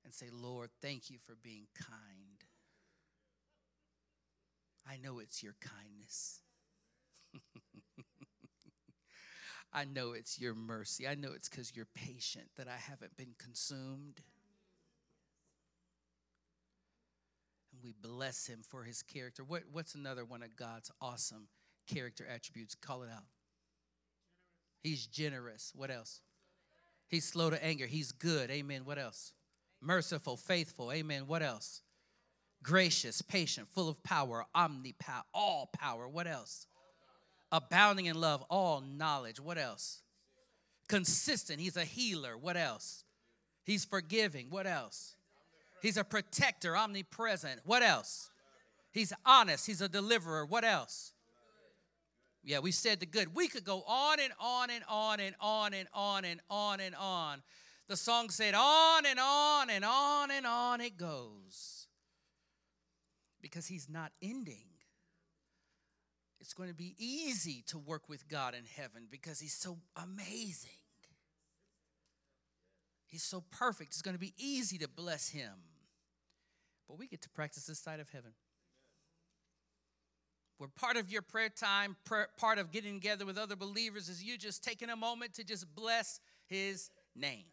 and 0.04 0.14
say, 0.14 0.26
Lord, 0.34 0.70
thank 0.82 1.10
you 1.10 1.18
for 1.18 1.38
being 1.42 1.68
kind. 1.78 2.44
I 4.86 4.98
know 4.98 5.20
it's 5.20 5.42
your 5.42 5.56
kindness. 5.62 6.42
I 9.74 9.86
know 9.86 10.12
it's 10.12 10.42
your 10.42 10.54
mercy. 10.54 11.08
I 11.08 11.16
know 11.16 11.30
it's 11.34 11.48
because 11.48 11.74
you're 11.74 11.88
patient 11.96 12.48
that 12.58 12.68
I 12.68 12.76
haven't 12.76 13.16
been 13.16 13.36
consumed. 13.40 14.20
And 17.71 17.71
we 17.84 17.94
bless 18.02 18.48
him 18.48 18.62
for 18.68 18.84
his 18.84 19.02
character. 19.02 19.44
What, 19.44 19.64
what's 19.72 19.96
another 19.96 20.26
one 20.26 20.44
of 20.44 20.56
God's 20.56 20.92
awesome 21.02 21.48
character 21.88 22.26
attributes. 22.34 22.76
Call 22.76 23.04
it 23.04 23.10
out. 23.14 23.24
He's 24.84 25.06
generous. 25.06 25.72
What 25.76 25.92
else? 25.92 26.22
He's 27.08 27.26
slow 27.26 27.50
to 27.50 27.64
anger. 27.64 27.86
He's 27.86 28.12
good. 28.12 28.50
Amen. 28.50 28.82
What 28.86 28.98
else? 28.98 29.34
Merciful, 29.82 30.38
faithful. 30.38 30.92
Amen. 30.92 31.24
What 31.28 31.42
else? 31.42 31.82
Gracious, 32.64 33.22
patient, 33.22 33.68
full 33.68 33.90
of 33.90 34.02
power, 34.04 34.46
omnipower, 34.56 35.24
all 35.34 35.70
power. 35.74 36.08
What 36.08 36.28
else? 36.28 36.68
Abounding 37.52 38.06
in 38.06 38.20
love, 38.20 38.44
all 38.50 38.82
knowledge. 38.82 39.40
What 39.40 39.58
else? 39.58 40.02
Consistent. 40.88 41.60
He's 41.60 41.78
a 41.78 41.84
healer. 41.84 42.38
What 42.38 42.58
else? 42.58 43.04
He's 43.66 43.84
forgiving. 43.84 44.48
What 44.50 44.68
else? 44.68 45.16
He's 45.82 45.98
a 45.98 46.04
protector, 46.04 46.78
omnipresent. 46.78 47.62
What 47.66 47.82
else? 47.82 48.30
He's 48.92 49.14
honest. 49.26 49.66
He's 49.66 49.82
a 49.82 49.90
deliverer. 49.90 50.46
What 50.46 50.64
else? 50.64 51.14
Yeah, 52.44 52.60
we 52.60 52.72
said 52.72 53.00
the 53.00 53.06
good. 53.06 53.36
We 53.36 53.48
could 53.48 53.64
go 53.64 53.84
on 53.88 54.20
and 54.20 54.34
on 54.40 54.70
and 54.70 54.84
on 54.90 55.20
and 55.20 55.36
on 55.40 55.74
and 55.74 55.88
on 55.94 56.26
and 56.26 56.40
on 56.50 56.80
and 56.80 56.96
on. 56.96 57.42
The 57.88 57.98
song 57.98 58.30
said, 58.30 58.54
on 58.56 59.06
and 59.06 59.20
on 59.20 59.70
and 59.70 59.86
on 59.86 60.32
and 60.32 60.46
on 60.46 60.82
it 60.82 60.98
goes. 60.98 61.88
Because 63.42 63.68
he's 63.68 63.90
not 63.90 64.12
ending. 64.22 64.66
It's 66.40 66.54
going 66.54 66.70
to 66.70 66.76
be 66.76 66.96
easy 66.98 67.64
to 67.68 67.78
work 67.78 68.10
with 68.10 68.28
God 68.28 68.56
in 68.56 68.66
heaven 68.66 69.08
because 69.10 69.40
he's 69.40 69.54
so 69.54 69.78
amazing. 69.96 70.70
He's 73.08 73.24
so 73.24 73.44
perfect. 73.52 73.92
It's 73.92 74.02
going 74.02 74.16
to 74.16 74.20
be 74.20 74.34
easy 74.38 74.78
to 74.80 74.88
bless 74.88 75.30
him. 75.30 75.52
But 76.88 76.98
we 77.00 77.08
get 77.08 77.22
to 77.22 77.30
practice 77.30 77.66
this 77.66 77.80
side 77.80 78.00
of 78.00 78.10
heaven. 78.10 78.32
Where 80.58 80.70
part 80.70 80.98
of 80.98 81.12
your 81.12 81.22
prayer 81.22 81.50
time, 81.50 81.96
part 82.06 82.60
of 82.60 82.72
getting 82.72 82.94
together 82.94 83.26
with 83.26 83.38
other 83.38 83.56
believers 83.56 84.10
is 84.10 84.24
you 84.24 84.38
just 84.38 84.64
taking 84.64 84.90
a 84.90 84.96
moment 84.96 85.34
to 85.36 85.44
just 85.44 85.74
bless 85.76 86.20
his 86.46 86.92
name. 87.16 87.46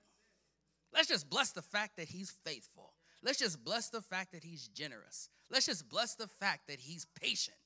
Let's 0.93 1.09
just 1.09 1.31
bless 1.31 1.53
the 1.53 1.63
fact 1.63 1.97
that 1.97 2.09
he's 2.09 2.31
faithful. 2.45 2.93
Let's 3.23 3.39
just 3.39 3.65
bless 3.65 3.89
the 3.89 4.01
fact 4.01 4.33
that 4.33 4.45
he's 4.45 4.69
generous. 4.69 5.31
Let's 5.51 5.67
just 5.67 5.89
bless 5.89 6.17
the 6.17 6.27
fact 6.27 6.69
that 6.69 6.81
he's 6.81 7.07
patient. 7.21 7.57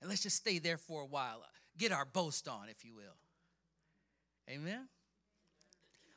And 0.00 0.10
let's 0.10 0.22
just 0.22 0.36
stay 0.36 0.58
there 0.58 0.76
for 0.76 1.02
a 1.02 1.06
while. 1.06 1.42
Get 1.78 1.92
our 1.92 2.04
boast 2.04 2.48
on, 2.48 2.68
if 2.68 2.84
you 2.84 2.94
will. 2.94 3.16
Amen. 4.50 4.88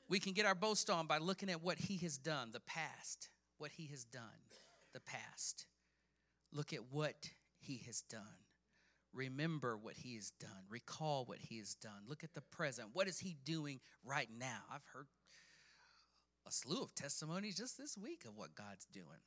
We 0.09 0.19
can 0.19 0.33
get 0.33 0.45
our 0.45 0.55
boast 0.55 0.89
on 0.89 1.05
by 1.05 1.19
looking 1.19 1.49
at 1.49 1.63
what 1.63 1.77
he 1.77 1.97
has 1.97 2.17
done, 2.17 2.49
the 2.53 2.59
past 2.59 3.29
what 3.57 3.71
he 3.71 3.87
has 3.87 4.03
done, 4.03 4.23
the 4.93 4.99
past. 4.99 5.65
Look 6.51 6.73
at 6.73 6.91
what 6.91 7.29
he 7.59 7.81
has 7.85 8.01
done. 8.01 8.21
Remember 9.13 9.77
what 9.77 9.95
he 9.95 10.15
has 10.15 10.31
done. 10.39 10.65
Recall 10.69 11.25
what 11.25 11.39
he 11.39 11.57
has 11.57 11.73
done. 11.73 12.03
Look 12.07 12.23
at 12.23 12.33
the 12.33 12.41
present. 12.41 12.89
What 12.93 13.07
is 13.07 13.19
he 13.19 13.35
doing 13.43 13.79
right 14.03 14.29
now? 14.37 14.59
I've 14.71 14.85
heard 14.93 15.07
a 16.47 16.51
slew 16.51 16.83
of 16.83 16.95
testimonies 16.95 17.57
just 17.57 17.77
this 17.77 17.97
week 17.97 18.23
of 18.27 18.37
what 18.37 18.55
God's 18.55 18.85
doing 18.85 19.23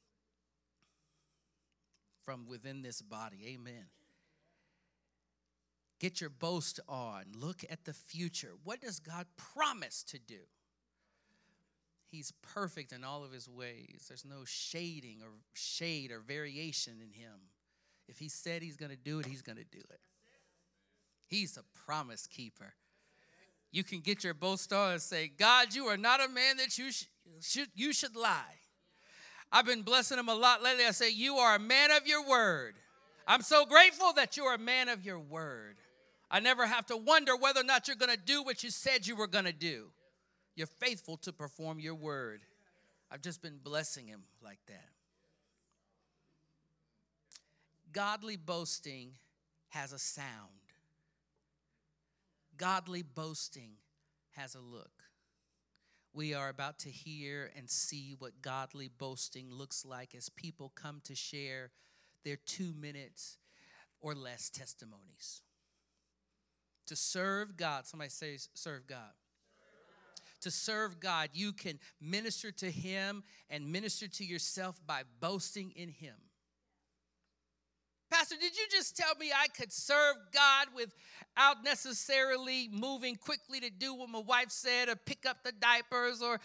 from 2.25 2.47
within 2.47 2.83
this 2.83 3.03
body. 3.03 3.39
Amen. 3.55 3.87
Get 5.99 6.21
your 6.21 6.31
boast 6.31 6.81
on. 6.89 7.25
Look 7.35 7.63
at 7.69 7.85
the 7.85 7.93
future. 7.93 8.53
What 8.65 8.81
does 8.81 9.01
God 9.01 9.27
promise 9.37 10.03
to 10.05 10.19
do? 10.19 10.41
He's 12.11 12.33
perfect 12.43 12.93
in 12.93 13.05
all 13.05 13.25
of 13.25 13.33
his 13.33 13.49
ways. 13.49 14.07
There's 14.09 14.25
no 14.25 14.45
shading 14.45 15.19
or 15.23 15.29
shade 15.55 16.11
or 16.11 16.19
variation 16.19 16.95
in 17.01 17.13
him. 17.13 17.39
If 18.09 18.19
he 18.19 18.29
said 18.29 18.63
he's 18.63 18.77
going 18.77 18.91
to 18.91 18.97
do 18.97 19.21
it, 19.21 19.27
he's 19.27 19.43
going 19.43 19.59
to 19.59 19.65
do 19.65 19.79
it. 19.79 20.01
He's 21.29 21.57
a 21.57 21.63
promise 21.87 22.27
keeper. 22.27 22.75
You 23.71 23.85
can 23.85 24.01
get 24.01 24.25
your 24.25 24.35
boast 24.35 24.73
on 24.73 24.93
and 24.93 25.01
say, 25.01 25.29
God, 25.29 25.73
you 25.73 25.87
are 25.87 25.97
not 25.97 26.25
a 26.25 26.29
man 26.29 26.57
that 26.57 26.77
you 26.77 26.91
sh- 26.91 27.05
should, 27.41 27.69
you 27.77 27.93
should 27.93 28.17
lie. 28.17 28.59
I've 29.53 29.67
been 29.67 29.83
blessing 29.83 30.19
him 30.19 30.29
a 30.29 30.35
lot 30.35 30.63
lately. 30.63 30.85
I 30.85 30.91
say, 30.91 31.11
You 31.11 31.37
are 31.37 31.55
a 31.55 31.61
man 31.61 31.93
of 31.93 32.07
your 32.07 32.27
word. 32.27 32.75
I'm 33.27 33.43
so 33.43 33.65
grateful 33.65 34.13
that 34.15 34.37
you 34.37 34.45
are 34.45 34.55
a 34.55 34.59
man 34.59 34.89
of 34.89 35.05
your 35.05 35.21
word. 35.21 35.77
I 36.31 36.41
never 36.41 36.67
have 36.67 36.87
to 36.87 36.97
wonder 36.97 37.37
whether 37.37 37.61
or 37.61 37.65
not 37.65 37.87
you're 37.87 37.97
going 37.97 38.13
to 38.13 38.17
do 38.17 38.43
what 38.43 38.65
you 38.65 38.71
said 38.71 39.07
you 39.07 39.15
were 39.15 39.27
going 39.29 39.45
to 39.45 39.53
do. 39.53 39.91
You're 40.55 40.67
faithful 40.67 41.17
to 41.19 41.33
perform 41.33 41.81
your 41.81 41.95
word. 41.95 42.43
I've 43.11 43.23
just 43.23 43.43
been 43.43 43.59
blessing 43.63 44.07
him 44.07 44.23
like 44.43 44.61
that. 44.67 44.89
Godly 47.93 48.37
boasting 48.37 49.13
has 49.71 49.93
a 49.93 49.99
sound. 49.99 50.29
Godly 52.57 53.03
boasting 53.03 53.73
has 54.33 54.55
a 54.55 54.61
look. 54.61 54.91
We 56.13 56.35
are 56.35 56.49
about 56.49 56.79
to 56.81 56.91
hear 56.91 57.51
and 57.57 57.71
see 57.71 58.15
what 58.19 58.43
godly 58.43 58.89
boasting 58.89 59.51
looks 59.51 59.85
like 59.85 60.15
as 60.15 60.29
people 60.29 60.73
come 60.75 61.01
to 61.05 61.15
share 61.15 61.71
their 62.25 62.37
two 62.37 62.75
minutes 62.79 63.39
or 64.01 64.15
less 64.15 64.51
testimonies. 64.51 65.43
To 66.87 66.97
serve 66.97 67.57
God, 67.57 67.87
somebody 67.87 68.11
says, 68.11 68.49
serve 68.55 68.87
God 68.87 69.13
to 70.41 70.51
serve 70.51 71.01
God, 71.01 71.31
you 71.33 71.53
can 71.53 71.79
minister 72.01 72.51
to 72.53 72.71
Him 72.71 73.23
and 73.49 73.71
minister 73.71 74.09
to 74.09 74.25
yourself 74.25 74.81
by 74.87 75.03
boasting 75.21 75.73
in 75.77 75.89
Him. 75.89 76.15
Pastor, 78.11 78.35
did 78.41 78.57
you 78.57 78.65
just 78.69 78.97
tell 78.97 79.15
me 79.21 79.31
I 79.31 79.47
could 79.47 79.71
serve 79.71 80.17
God 80.35 80.67
without 80.75 81.63
necessarily 81.63 82.69
moving 82.73 83.15
quickly 83.15 83.61
to 83.61 83.71
do 83.71 83.95
what 83.95 84.09
my 84.09 84.19
wife 84.19 84.51
said 84.51 84.89
or 84.89 84.97
pick 84.97 85.25
up 85.27 85.45
the 85.45 85.53
diapers 85.53 86.21
or, 86.21 86.41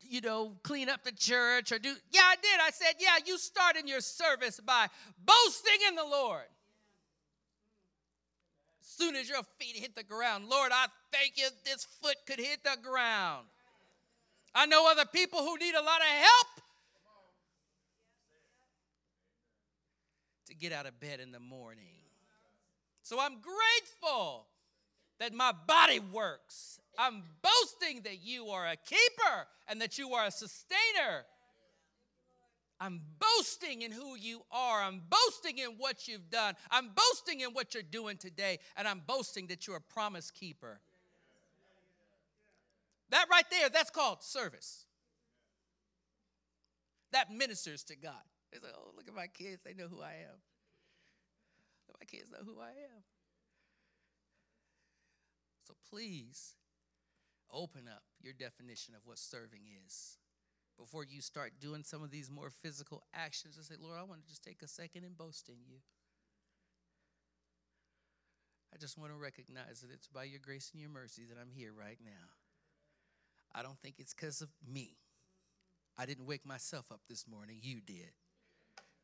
you 0.00 0.22
know, 0.22 0.52
clean 0.62 0.88
up 0.88 1.04
the 1.04 1.12
church 1.12 1.72
or 1.72 1.78
do? 1.78 1.94
Yeah, 2.10 2.22
I 2.24 2.36
did. 2.36 2.58
I 2.58 2.70
said, 2.70 2.94
yeah, 2.98 3.18
you 3.26 3.36
start 3.36 3.76
in 3.76 3.86
your 3.86 4.00
service 4.00 4.58
by 4.60 4.86
boasting 5.22 5.78
in 5.88 5.94
the 5.94 6.04
Lord 6.04 6.46
soon 8.96 9.16
as 9.16 9.28
your 9.28 9.42
feet 9.58 9.76
hit 9.76 9.94
the 9.94 10.02
ground. 10.02 10.46
Lord, 10.48 10.70
I 10.72 10.86
thank 11.12 11.36
you 11.36 11.48
this 11.64 11.86
foot 12.02 12.16
could 12.26 12.38
hit 12.38 12.64
the 12.64 12.76
ground. 12.82 13.46
I 14.54 14.66
know 14.66 14.88
other 14.90 15.04
people 15.04 15.40
who 15.40 15.56
need 15.58 15.74
a 15.74 15.82
lot 15.82 16.00
of 16.00 16.06
help 16.06 16.46
to 20.46 20.54
get 20.54 20.72
out 20.72 20.86
of 20.86 20.98
bed 21.00 21.20
in 21.20 21.32
the 21.32 21.40
morning. 21.40 21.84
So 23.02 23.20
I'm 23.20 23.34
grateful 23.40 24.46
that 25.18 25.32
my 25.32 25.52
body 25.66 26.00
works. 26.00 26.78
I'm 26.98 27.22
boasting 27.42 28.02
that 28.02 28.22
you 28.22 28.46
are 28.48 28.66
a 28.66 28.76
keeper 28.76 29.46
and 29.68 29.80
that 29.80 29.98
you 29.98 30.14
are 30.14 30.26
a 30.26 30.30
sustainer. 30.30 31.24
I'm 32.80 33.00
boasting 33.18 33.82
in 33.82 33.92
who 33.92 34.16
you 34.16 34.42
are. 34.50 34.82
I'm 34.82 35.02
boasting 35.08 35.58
in 35.58 35.76
what 35.78 36.08
you've 36.08 36.28
done. 36.30 36.54
I'm 36.70 36.90
boasting 36.94 37.40
in 37.40 37.50
what 37.50 37.74
you're 37.74 37.82
doing 37.82 38.16
today. 38.16 38.58
And 38.76 38.88
I'm 38.88 39.02
boasting 39.06 39.46
that 39.48 39.66
you're 39.66 39.76
a 39.76 39.80
promise 39.80 40.30
keeper. 40.30 40.80
That 43.10 43.26
right 43.30 43.44
there, 43.50 43.68
that's 43.68 43.90
called 43.90 44.22
service. 44.22 44.86
That 47.12 47.32
ministers 47.32 47.84
to 47.84 47.96
God. 47.96 48.22
They 48.52 48.58
say, 48.58 48.66
oh, 48.76 48.90
look 48.96 49.08
at 49.08 49.14
my 49.14 49.28
kids. 49.28 49.62
They 49.64 49.74
know 49.74 49.88
who 49.88 50.00
I 50.02 50.14
am. 50.28 50.38
My 52.00 52.04
kids 52.06 52.30
know 52.30 52.44
who 52.44 52.60
I 52.60 52.70
am. 52.70 53.02
So 55.66 55.74
please 55.88 56.54
open 57.52 57.88
up 57.88 58.02
your 58.20 58.32
definition 58.32 58.94
of 58.94 59.02
what 59.04 59.18
serving 59.18 59.62
is 59.86 60.18
before 60.78 61.04
you 61.04 61.20
start 61.20 61.52
doing 61.60 61.82
some 61.84 62.02
of 62.02 62.10
these 62.10 62.30
more 62.30 62.50
physical 62.50 63.02
actions 63.14 63.56
and 63.56 63.64
say, 63.64 63.74
Lord, 63.80 63.98
I 63.98 64.02
want 64.02 64.22
to 64.22 64.28
just 64.28 64.42
take 64.42 64.62
a 64.62 64.68
second 64.68 65.04
and 65.04 65.16
boast 65.16 65.48
in 65.48 65.56
you. 65.66 65.78
I 68.72 68.76
just 68.76 68.98
want 68.98 69.12
to 69.12 69.18
recognize 69.18 69.80
that 69.80 69.92
it's 69.92 70.08
by 70.08 70.24
your 70.24 70.40
grace 70.40 70.70
and 70.72 70.80
your 70.80 70.90
mercy 70.90 71.22
that 71.28 71.38
I'm 71.40 71.52
here 71.54 71.72
right 71.72 71.98
now. 72.04 72.32
I 73.54 73.62
don't 73.62 73.78
think 73.78 73.96
it's 73.98 74.12
because 74.12 74.40
of 74.40 74.48
me. 74.66 74.96
I 75.96 76.06
didn't 76.06 76.26
wake 76.26 76.44
myself 76.44 76.90
up 76.90 77.00
this 77.08 77.24
morning. 77.28 77.58
You 77.62 77.80
did. 77.80 78.10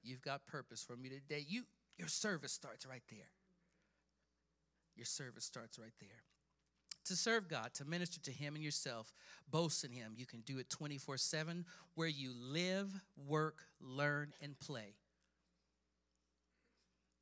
You've 0.03 0.23
got 0.23 0.45
purpose 0.47 0.83
for 0.83 0.97
me 0.97 1.09
today. 1.09 1.45
You 1.47 1.63
your 1.97 2.09
service 2.09 2.53
starts 2.53 2.85
right 2.85 3.03
there. 3.11 3.31
Your 4.97 5.05
service 5.05 5.45
starts 5.45 5.79
right 5.79 5.93
there 6.01 6.25
to 7.11 7.17
serve 7.17 7.49
God, 7.49 7.75
to 7.75 7.85
minister 7.85 8.21
to 8.21 8.31
Him 8.31 8.55
and 8.55 8.63
yourself, 8.63 9.13
boast 9.51 9.85
in 9.85 9.91
Him. 9.91 10.13
You 10.17 10.27
can 10.27 10.41
do 10.43 10.59
it 10.59 10.71
24 10.71 11.17
7 11.17 11.65
where 11.97 12.09
you 12.09 12.33
live, 12.41 12.89
work, 13.29 13.65
learn, 13.81 14.33
and 14.41 14.59
play. 14.61 14.95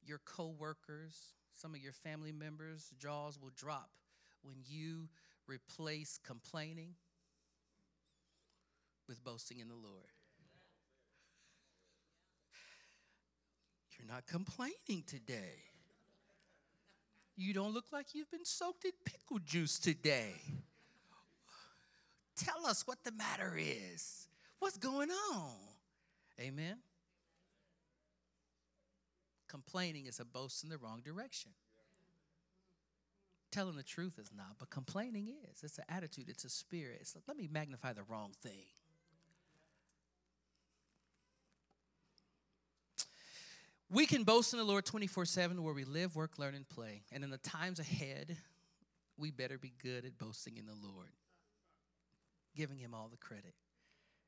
Your 0.05 0.21
co 0.27 0.55
workers, 0.59 1.33
some 1.55 1.75
of 1.75 1.81
your 1.81 1.95
family 1.95 2.33
members' 2.33 2.93
jaws 2.99 3.39
will 3.41 3.53
drop 3.57 3.89
when 4.43 4.57
you 4.67 5.09
replace 5.47 6.19
complaining 6.23 6.95
with 9.09 9.25
boasting 9.25 9.59
in 9.59 9.69
the 9.69 9.75
Lord. 9.75 10.13
You're 13.99 14.07
not 14.07 14.27
complaining 14.27 15.03
today. 15.07 15.63
You 17.41 17.55
don't 17.55 17.73
look 17.73 17.85
like 17.93 18.17
you've 18.17 18.31
been 18.33 18.45
soaked 18.45 18.85
in 18.85 18.91
pickle 19.05 19.39
juice 19.39 19.79
today. 19.79 20.33
Tell 22.37 22.67
us 22.67 22.85
what 22.85 23.05
the 23.05 23.13
matter 23.13 23.57
is. 23.57 24.27
What's 24.59 24.77
going 24.77 25.09
on? 25.33 25.53
Amen. 26.41 26.79
Complaining 29.49 30.07
is 30.07 30.19
a 30.19 30.25
boast 30.25 30.65
in 30.65 30.69
the 30.69 30.79
wrong 30.79 31.01
direction. 31.05 31.53
Telling 33.53 33.77
the 33.77 33.85
truth 33.85 34.19
is 34.19 34.33
not, 34.37 34.57
but 34.59 34.69
complaining 34.69 35.29
is. 35.29 35.63
It's 35.63 35.79
an 35.79 35.85
attitude, 35.89 36.29
it's 36.29 36.45
a 36.45 36.51
spirit. 36.51 36.99
It's 37.01 37.15
like, 37.15 37.25
let 37.29 37.37
me 37.37 37.49
magnify 37.51 37.93
the 37.93 38.03
wrong 38.03 38.33
thing. 38.43 38.67
We 43.91 44.05
can 44.05 44.23
boast 44.23 44.53
in 44.53 44.59
the 44.59 44.65
Lord 44.65 44.85
24 44.85 45.25
7 45.25 45.63
where 45.63 45.73
we 45.73 45.85
live, 45.85 46.15
work, 46.15 46.39
learn, 46.39 46.55
and 46.55 46.69
play. 46.69 47.03
And 47.11 47.25
in 47.25 47.31
the 47.31 47.39
times 47.39 47.79
ahead, 47.79 48.37
we 49.17 49.31
better 49.31 49.59
be 49.59 49.73
good 49.83 50.05
at 50.05 50.19
boasting 50.19 50.59
in 50.59 50.67
the 50.67 50.75
Lord, 50.75 51.11
giving 52.55 52.79
Him 52.79 52.95
all 52.95 53.09
the 53.09 53.17
credit, 53.17 53.55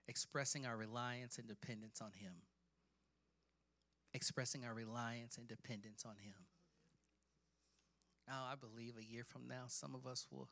expressing 0.09 0.65
our 0.65 0.77
reliance 0.77 1.39
and 1.39 1.47
dependence 1.47 2.01
on 2.01 2.13
Him. 2.13 2.33
Expressing 4.15 4.65
our 4.65 4.75
reliance 4.75 5.37
and 5.37 5.47
dependence 5.47 6.05
on 6.05 6.17
Him. 6.17 6.35
Now, 8.27 8.47
I 8.51 8.55
believe 8.55 8.95
a 8.99 9.05
year 9.05 9.25
from 9.25 9.47
now, 9.47 9.65
some 9.67 9.95
of 9.95 10.07
us 10.07 10.27
will 10.31 10.49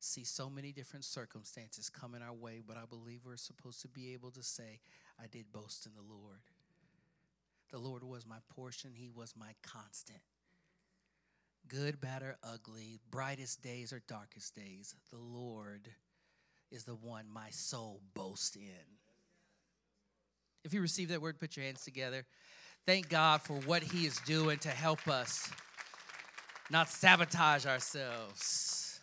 see 0.00 0.24
so 0.24 0.50
many 0.50 0.72
different 0.72 1.04
circumstances 1.04 1.88
coming 1.88 2.22
our 2.22 2.32
way, 2.32 2.62
but 2.66 2.76
I 2.76 2.84
believe 2.88 3.20
we're 3.24 3.36
supposed 3.36 3.82
to 3.82 3.88
be 3.88 4.12
able 4.12 4.30
to 4.32 4.42
say, 4.42 4.80
I 5.22 5.26
did 5.26 5.52
boast 5.52 5.86
in 5.86 5.92
the 5.94 6.02
Lord. 6.02 6.40
The 7.74 7.80
Lord 7.80 8.04
was 8.04 8.24
my 8.24 8.36
portion, 8.54 8.92
He 8.94 9.10
was 9.12 9.34
my 9.36 9.50
constant. 9.64 10.20
Good, 11.66 12.00
bad, 12.00 12.22
or 12.22 12.36
ugly, 12.40 13.00
brightest 13.10 13.62
days 13.62 13.92
or 13.92 14.00
darkest 14.06 14.54
days, 14.54 14.94
the 15.10 15.18
Lord 15.18 15.88
is 16.70 16.84
the 16.84 16.94
one 16.94 17.24
my 17.28 17.50
soul 17.50 18.00
boasts 18.14 18.54
in. 18.54 18.86
If 20.62 20.72
you 20.72 20.82
receive 20.82 21.08
that 21.08 21.20
word, 21.20 21.40
put 21.40 21.56
your 21.56 21.66
hands 21.66 21.82
together. 21.82 22.26
Thank 22.86 23.08
God 23.08 23.42
for 23.42 23.54
what 23.54 23.82
He 23.82 24.06
is 24.06 24.20
doing 24.20 24.58
to 24.58 24.68
help 24.68 25.08
us 25.08 25.50
not 26.70 26.88
sabotage 26.88 27.66
ourselves. 27.66 29.00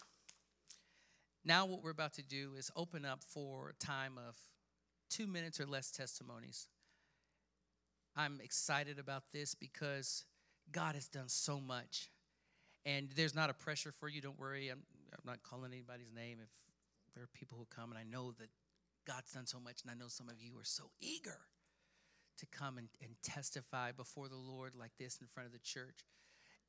Now, 1.43 1.65
what 1.65 1.83
we're 1.83 1.91
about 1.91 2.13
to 2.13 2.23
do 2.23 2.51
is 2.57 2.71
open 2.77 3.03
up 3.03 3.21
for 3.21 3.67
a 3.67 3.85
time 3.85 4.13
of 4.17 4.37
two 5.09 5.27
minutes 5.27 5.59
or 5.59 5.65
less 5.65 5.91
testimonies. 5.91 6.67
I'm 8.15 8.39
excited 8.43 8.99
about 8.99 9.23
this 9.33 9.55
because 9.55 10.25
God 10.71 10.95
has 10.95 11.07
done 11.07 11.29
so 11.29 11.59
much. 11.59 12.09
And 12.85 13.09
there's 13.15 13.35
not 13.35 13.49
a 13.49 13.53
pressure 13.53 13.91
for 13.91 14.07
you. 14.09 14.21
Don't 14.21 14.39
worry. 14.39 14.69
I'm, 14.69 14.81
I'm 15.13 15.25
not 15.25 15.43
calling 15.43 15.71
anybody's 15.71 16.11
name 16.13 16.39
if 16.41 16.49
there 17.13 17.23
are 17.23 17.29
people 17.33 17.57
who 17.57 17.67
come, 17.73 17.91
and 17.91 17.99
I 17.99 18.03
know 18.03 18.31
that 18.39 18.49
God's 19.05 19.31
done 19.31 19.45
so 19.45 19.59
much, 19.59 19.81
and 19.81 19.91
I 19.91 19.95
know 19.95 20.07
some 20.07 20.29
of 20.29 20.41
you 20.41 20.53
are 20.57 20.63
so 20.63 20.89
eager 21.01 21.39
to 22.37 22.45
come 22.45 22.77
and, 22.77 22.87
and 23.01 23.15
testify 23.21 23.91
before 23.91 24.29
the 24.29 24.37
Lord 24.37 24.73
like 24.75 24.91
this 24.97 25.17
in 25.19 25.27
front 25.27 25.47
of 25.47 25.53
the 25.53 25.59
church. 25.59 26.05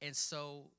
And 0.01 0.17
so 0.17 0.71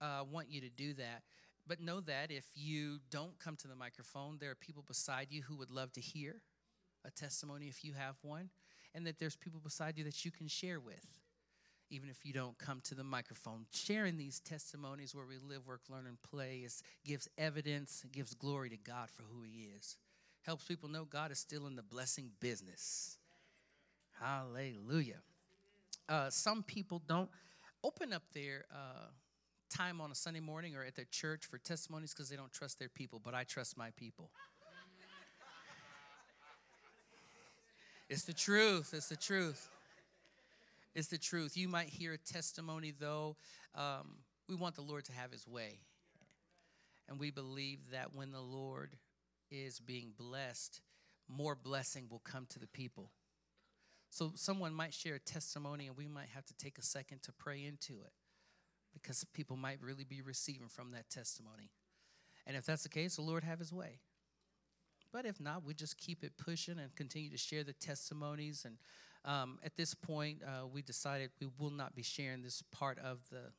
uh, 0.00 0.20
I 0.20 0.22
want 0.22 0.50
you 0.50 0.60
to 0.60 0.68
do 0.68 0.94
that. 0.94 1.22
But 1.66 1.80
know 1.80 2.00
that 2.00 2.32
if 2.32 2.44
you 2.54 2.98
don't 3.10 3.38
come 3.38 3.56
to 3.56 3.68
the 3.68 3.76
microphone, 3.76 4.38
there 4.40 4.50
are 4.50 4.56
people 4.56 4.82
beside 4.86 5.28
you 5.30 5.42
who 5.42 5.56
would 5.56 5.70
love 5.70 5.92
to 5.92 6.00
hear 6.00 6.42
a 7.04 7.10
testimony 7.10 7.66
if 7.66 7.84
you 7.84 7.92
have 7.92 8.16
one, 8.22 8.50
and 8.94 9.06
that 9.06 9.18
there's 9.18 9.36
people 9.36 9.60
beside 9.62 9.96
you 9.96 10.04
that 10.04 10.24
you 10.24 10.30
can 10.30 10.48
share 10.48 10.80
with, 10.80 11.06
even 11.90 12.08
if 12.08 12.24
you 12.24 12.32
don't 12.32 12.58
come 12.58 12.80
to 12.84 12.94
the 12.94 13.04
microphone. 13.04 13.66
Sharing 13.72 14.16
these 14.16 14.40
testimonies 14.40 15.14
where 15.14 15.26
we 15.26 15.38
live, 15.38 15.66
work, 15.66 15.82
learn, 15.88 16.06
and 16.06 16.20
play 16.22 16.62
is, 16.64 16.82
gives 17.04 17.28
evidence, 17.38 18.04
gives 18.12 18.34
glory 18.34 18.70
to 18.70 18.76
God 18.76 19.08
for 19.10 19.22
who 19.22 19.42
He 19.42 19.68
is. 19.76 19.96
Helps 20.42 20.64
people 20.64 20.88
know 20.88 21.04
God 21.04 21.30
is 21.30 21.38
still 21.38 21.66
in 21.66 21.76
the 21.76 21.82
blessing 21.82 22.30
business. 22.40 23.18
Hallelujah. 24.20 25.20
Uh, 26.08 26.30
some 26.30 26.62
people 26.62 27.00
don't 27.06 27.30
open 27.84 28.12
up 28.12 28.22
their. 28.34 28.64
Uh, 28.72 29.08
time 29.72 30.00
on 30.00 30.10
a 30.10 30.14
Sunday 30.14 30.40
morning 30.40 30.76
or 30.76 30.84
at 30.84 30.94
their 30.94 31.06
church 31.10 31.46
for 31.46 31.58
testimonies 31.58 32.12
because 32.12 32.28
they 32.28 32.36
don't 32.36 32.52
trust 32.52 32.78
their 32.78 32.90
people, 32.90 33.20
but 33.22 33.34
I 33.34 33.44
trust 33.44 33.76
my 33.76 33.90
people. 33.96 34.30
It's 38.12 38.24
the 38.24 38.34
truth. 38.34 38.92
It's 38.94 39.08
the 39.08 39.16
truth. 39.16 39.70
It's 40.94 41.08
the 41.08 41.16
truth. 41.16 41.56
You 41.56 41.66
might 41.66 41.88
hear 41.88 42.12
a 42.12 42.18
testimony, 42.18 42.92
though. 42.98 43.36
Um, 43.74 44.18
we 44.50 44.54
want 44.54 44.74
the 44.74 44.82
Lord 44.82 45.06
to 45.06 45.12
have 45.12 45.32
his 45.32 45.48
way. 45.48 45.80
And 47.08 47.18
we 47.18 47.30
believe 47.30 47.78
that 47.92 48.14
when 48.14 48.30
the 48.30 48.42
Lord 48.42 48.96
is 49.50 49.80
being 49.80 50.12
blessed, 50.16 50.82
more 51.26 51.54
blessing 51.54 52.06
will 52.10 52.20
come 52.22 52.44
to 52.50 52.58
the 52.58 52.66
people. 52.66 53.08
So, 54.10 54.32
someone 54.34 54.74
might 54.74 54.92
share 54.92 55.14
a 55.14 55.18
testimony, 55.18 55.86
and 55.86 55.96
we 55.96 56.06
might 56.06 56.28
have 56.34 56.44
to 56.44 56.54
take 56.58 56.76
a 56.76 56.82
second 56.82 57.22
to 57.22 57.32
pray 57.32 57.64
into 57.64 57.94
it 58.02 58.12
because 58.92 59.24
people 59.32 59.56
might 59.56 59.78
really 59.80 60.04
be 60.04 60.20
receiving 60.20 60.68
from 60.68 60.90
that 60.90 61.08
testimony. 61.08 61.70
And 62.46 62.58
if 62.58 62.66
that's 62.66 62.82
the 62.82 62.90
case, 62.90 63.16
the 63.16 63.22
Lord 63.22 63.42
have 63.42 63.58
his 63.58 63.72
way. 63.72 64.00
But 65.12 65.26
if 65.26 65.40
not, 65.40 65.64
we 65.64 65.74
just 65.74 65.98
keep 65.98 66.24
it 66.24 66.32
pushing 66.38 66.78
and 66.78 66.94
continue 66.96 67.30
to 67.30 67.36
share 67.36 67.64
the 67.64 67.74
testimonies. 67.74 68.64
And 68.64 68.76
um, 69.24 69.58
at 69.64 69.76
this 69.76 69.94
point, 69.94 70.42
uh, 70.42 70.66
we 70.66 70.82
decided 70.82 71.30
we 71.40 71.48
will 71.58 71.70
not 71.70 71.94
be 71.94 72.02
sharing 72.02 72.42
this 72.42 72.62
part 72.72 72.98
of 72.98 73.18
the 73.30 73.52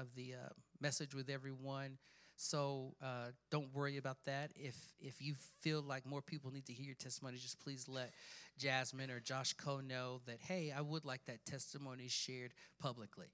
of 0.00 0.14
the 0.14 0.34
uh, 0.34 0.48
message 0.80 1.16
with 1.16 1.28
everyone. 1.28 1.98
So 2.36 2.94
uh, 3.02 3.32
don't 3.50 3.74
worry 3.74 3.96
about 3.96 4.18
that. 4.26 4.52
If 4.54 4.76
if 5.00 5.20
you 5.20 5.34
feel 5.60 5.82
like 5.82 6.06
more 6.06 6.22
people 6.22 6.52
need 6.52 6.66
to 6.66 6.72
hear 6.72 6.86
your 6.86 6.94
testimony, 6.94 7.38
just 7.38 7.60
please 7.60 7.88
let 7.88 8.12
Jasmine 8.58 9.10
or 9.10 9.20
Josh 9.20 9.54
Coe 9.54 9.80
know 9.80 10.20
that 10.26 10.40
hey, 10.40 10.72
I 10.76 10.80
would 10.80 11.04
like 11.04 11.24
that 11.26 11.44
testimony 11.44 12.08
shared 12.08 12.52
publicly 12.78 13.32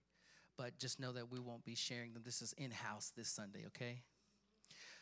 but 0.56 0.78
just 0.78 0.98
know 0.98 1.12
that 1.12 1.30
we 1.30 1.38
won't 1.38 1.64
be 1.64 1.74
sharing 1.74 2.12
them. 2.12 2.22
This 2.24 2.42
is 2.42 2.54
in 2.54 2.70
house 2.70 3.12
this 3.16 3.28
Sunday, 3.28 3.64
okay? 3.66 4.02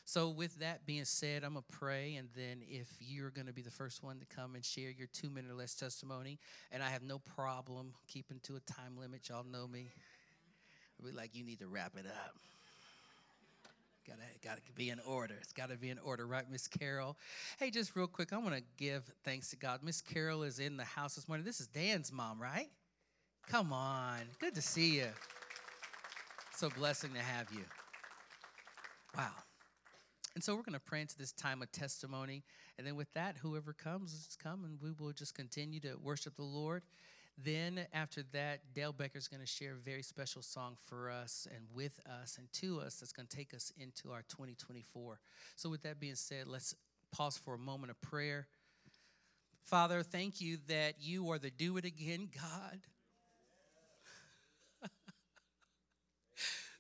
So, 0.07 0.29
with 0.29 0.59
that 0.59 0.85
being 0.85 1.07
said, 1.07 1.45
I'm 1.45 1.55
going 1.55 1.65
to 1.71 1.79
pray, 1.79 2.17
and 2.17 2.29
then 2.37 2.61
if 2.69 2.89
you're 3.01 3.31
going 3.31 3.47
to 3.47 3.55
be 3.55 3.63
the 3.63 3.71
first 3.71 4.03
one 4.03 4.19
to 4.19 4.27
come 4.27 4.55
and 4.55 4.63
share 4.63 4.91
your 4.91 5.09
two 5.13 5.31
minute 5.31 5.51
or 5.51 5.55
less 5.55 5.75
testimony, 5.75 6.39
and 6.71 6.83
I 6.83 6.91
have 6.91 7.03
no 7.03 7.19
problem 7.19 7.95
keeping 8.07 8.39
to 8.45 8.57
a 8.57 8.61
time 8.61 8.99
limit, 8.99 9.31
y'all 9.31 9.45
know 9.45 9.67
me. 9.67 9.91
I'll 11.01 11.11
be 11.11 11.17
like, 11.17 11.35
you 11.35 11.43
need 11.43 11.59
to 11.61 11.67
wrap 11.67 11.93
it 11.97 12.07
up. 12.07 12.35
Gotta, 14.07 14.21
gotta 14.43 14.61
be 14.75 14.91
in 14.91 15.01
order. 15.07 15.37
It's 15.41 15.55
gotta 15.55 15.77
be 15.77 15.89
in 15.89 15.99
order, 15.99 16.27
right, 16.27 16.45
Miss 16.51 16.69
Carol? 16.69 17.17
Hey, 17.59 17.71
just 17.71 17.97
real 17.97 18.07
quick, 18.07 18.35
I 18.35 18.37
want 18.37 18.55
to 18.55 18.63
give 18.77 19.11
thanks 19.25 19.49
to 19.51 19.57
God. 19.57 19.81
Miss 19.83 20.03
Carol 20.03 20.43
is 20.43 20.59
in 20.59 20.77
the 20.77 20.85
house 20.85 21.15
this 21.15 21.27
morning. 21.27 21.47
This 21.47 21.61
is 21.61 21.67
Dan's 21.67 22.13
mom, 22.13 22.41
right? 22.41 22.69
Come 23.49 23.73
on, 23.73 24.21
good 24.39 24.55
to 24.57 24.63
see 24.63 24.97
you. 24.97 25.09
So 26.55 26.69
blessing 26.69 27.15
to 27.15 27.21
have 27.21 27.51
you. 27.51 27.65
Wow. 29.17 29.31
And 30.35 30.43
so 30.43 30.55
we're 30.55 30.63
going 30.63 30.75
to 30.75 30.81
pray 30.81 31.01
into 31.01 31.17
this 31.17 31.33
time 31.33 31.63
of 31.63 31.71
testimony. 31.71 32.43
And 32.77 32.87
then 32.87 32.97
with 32.97 33.13
that, 33.15 33.37
whoever 33.41 33.73
comes, 33.73 34.13
just 34.13 34.43
come 34.43 34.65
and 34.65 34.79
we 34.81 34.91
will 34.91 35.13
just 35.13 35.35
continue 35.35 35.81
to 35.81 35.97
worship 36.03 36.37
the 36.37 36.43
Lord. 36.43 36.83
Then 37.43 37.81
after 37.93 38.23
that, 38.33 38.61
Dale 38.75 38.93
Becker 38.93 39.19
is 39.19 39.29
going 39.29 39.41
to 39.41 39.47
share 39.47 39.73
a 39.73 39.77
very 39.77 40.03
special 40.03 40.43
song 40.43 40.77
for 40.87 41.11
us 41.11 41.49
and 41.55 41.65
with 41.75 42.01
us 42.23 42.37
and 42.39 42.53
to 42.55 42.81
us 42.81 42.97
that's 42.97 43.13
going 43.13 43.27
to 43.27 43.37
take 43.37 43.55
us 43.55 43.73
into 43.79 44.13
our 44.13 44.23
2024. 44.29 45.19
So 45.57 45.69
with 45.69 45.83
that 45.83 45.99
being 45.99 46.15
said, 46.15 46.47
let's 46.47 46.75
pause 47.13 47.37
for 47.37 47.55
a 47.55 47.59
moment 47.59 47.91
of 47.91 48.01
prayer. 48.01 48.47
Father, 49.65 50.03
thank 50.03 50.41
you 50.41 50.59
that 50.69 50.97
you 51.01 51.31
are 51.31 51.39
the 51.39 51.51
do 51.51 51.77
it 51.77 51.85
again 51.85 52.29
God. 52.35 52.81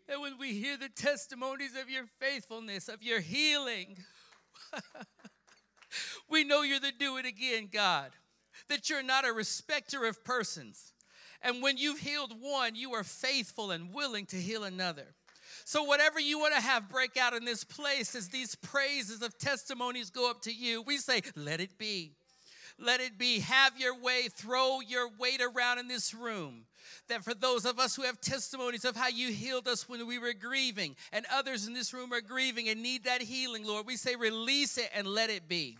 That 0.09 0.21
when 0.21 0.38
we 0.38 0.53
hear 0.53 0.77
the 0.77 0.88
testimonies 0.88 1.77
of 1.81 1.88
your 1.88 2.05
faithfulness, 2.21 2.88
of 2.88 3.03
your 3.03 3.21
healing, 3.21 3.99
we 6.29 6.45
know 6.45 6.62
you're 6.62 6.81
the 6.81 6.93
do 6.99 7.17
it 7.17 7.27
again, 7.27 7.69
God. 7.73 8.11
That 8.69 8.88
you're 8.88 9.03
not 9.03 9.27
a 9.27 9.33
respecter 9.33 10.05
of 10.05 10.25
persons. 10.25 10.93
And 11.43 11.62
when 11.62 11.77
you've 11.77 12.01
healed 12.01 12.33
one, 12.40 12.75
you 12.75 12.95
are 12.95 13.05
faithful 13.05 13.71
and 13.71 13.93
willing 13.93 14.27
to 14.27 14.37
heal 14.37 14.64
another. 14.64 15.14
So, 15.67 15.83
whatever 15.85 16.21
you 16.21 16.38
want 16.38 16.55
to 16.55 16.61
have 16.61 16.88
break 16.88 17.17
out 17.17 17.35
in 17.35 17.45
this 17.45 17.64
place 17.64 18.14
as 18.14 18.29
these 18.29 18.55
praises 18.55 19.23
of 19.23 19.38
testimonies 19.38 20.11
go 20.11 20.31
up 20.31 20.43
to 20.43 20.53
you, 20.53 20.83
we 20.83 20.99
say, 20.99 21.23
let 21.37 21.61
it 21.61 21.79
be. 21.79 22.12
Let 22.79 23.01
it 23.01 23.19
be. 23.19 23.41
Have 23.41 23.79
your 23.79 23.99
way. 23.99 24.29
Throw 24.31 24.81
your 24.81 25.09
weight 25.19 25.41
around 25.41 25.79
in 25.79 25.89
this 25.89 26.13
room. 26.13 26.67
That 27.09 27.25
for 27.25 27.35
those 27.35 27.65
of 27.65 27.79
us 27.79 27.97
who 27.97 28.03
have 28.03 28.21
testimonies 28.21 28.85
of 28.85 28.97
how 28.97 29.09
you 29.09 29.31
healed 29.31 29.69
us 29.69 29.89
when 29.89 30.07
we 30.07 30.19
were 30.19 30.33
grieving, 30.33 30.97
and 31.13 31.25
others 31.33 31.67
in 31.67 31.73
this 31.73 31.95
room 31.95 32.13
are 32.13 32.21
grieving 32.21 32.69
and 32.69 32.83
need 32.83 33.05
that 33.05 33.23
healing, 33.23 33.65
Lord, 33.65 33.87
we 33.87 33.97
say 33.97 34.17
release 34.17 34.77
it 34.77 34.91
and 34.95 35.07
let 35.07 35.31
it 35.31 35.49
be. 35.49 35.79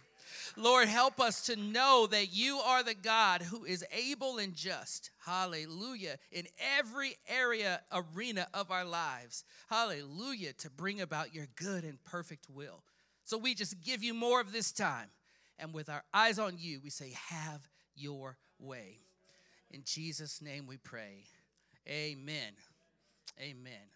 Lord, 0.57 0.89
help 0.89 1.21
us 1.21 1.43
to 1.47 1.57
know 1.57 2.07
that 2.11 2.33
you 2.33 2.59
are 2.59 2.83
the 2.83 2.95
God 2.95 3.43
who 3.43 3.65
is 3.65 3.85
able 3.93 4.39
and 4.39 4.55
just. 4.55 5.11
Hallelujah. 5.25 6.17
In 6.31 6.47
every 6.79 7.17
area, 7.29 7.81
arena 7.93 8.47
of 8.55 8.71
our 8.71 8.85
lives. 8.85 9.45
Hallelujah. 9.69 10.53
To 10.55 10.71
bring 10.71 11.01
about 11.01 11.35
your 11.35 11.49
good 11.57 11.85
and 11.85 12.03
perfect 12.05 12.49
will. 12.49 12.85
So 13.25 13.37
we 13.37 13.55
just 13.55 13.83
give 13.83 14.05
you 14.05 14.15
more 14.15 14.41
of 14.41 14.53
this 14.53 14.71
time. 14.71 15.09
And 15.59 15.73
with 15.73 15.88
our 15.88 16.05
eyes 16.12 16.38
on 16.38 16.57
you, 16.59 16.81
we 16.83 16.90
say, 16.90 17.14
Have 17.29 17.69
your 17.95 18.38
way. 18.59 18.99
In 19.71 19.83
Jesus' 19.85 20.40
name 20.43 20.67
we 20.67 20.77
pray. 20.77 21.25
Amen. 21.88 22.53
Amen. 23.40 23.94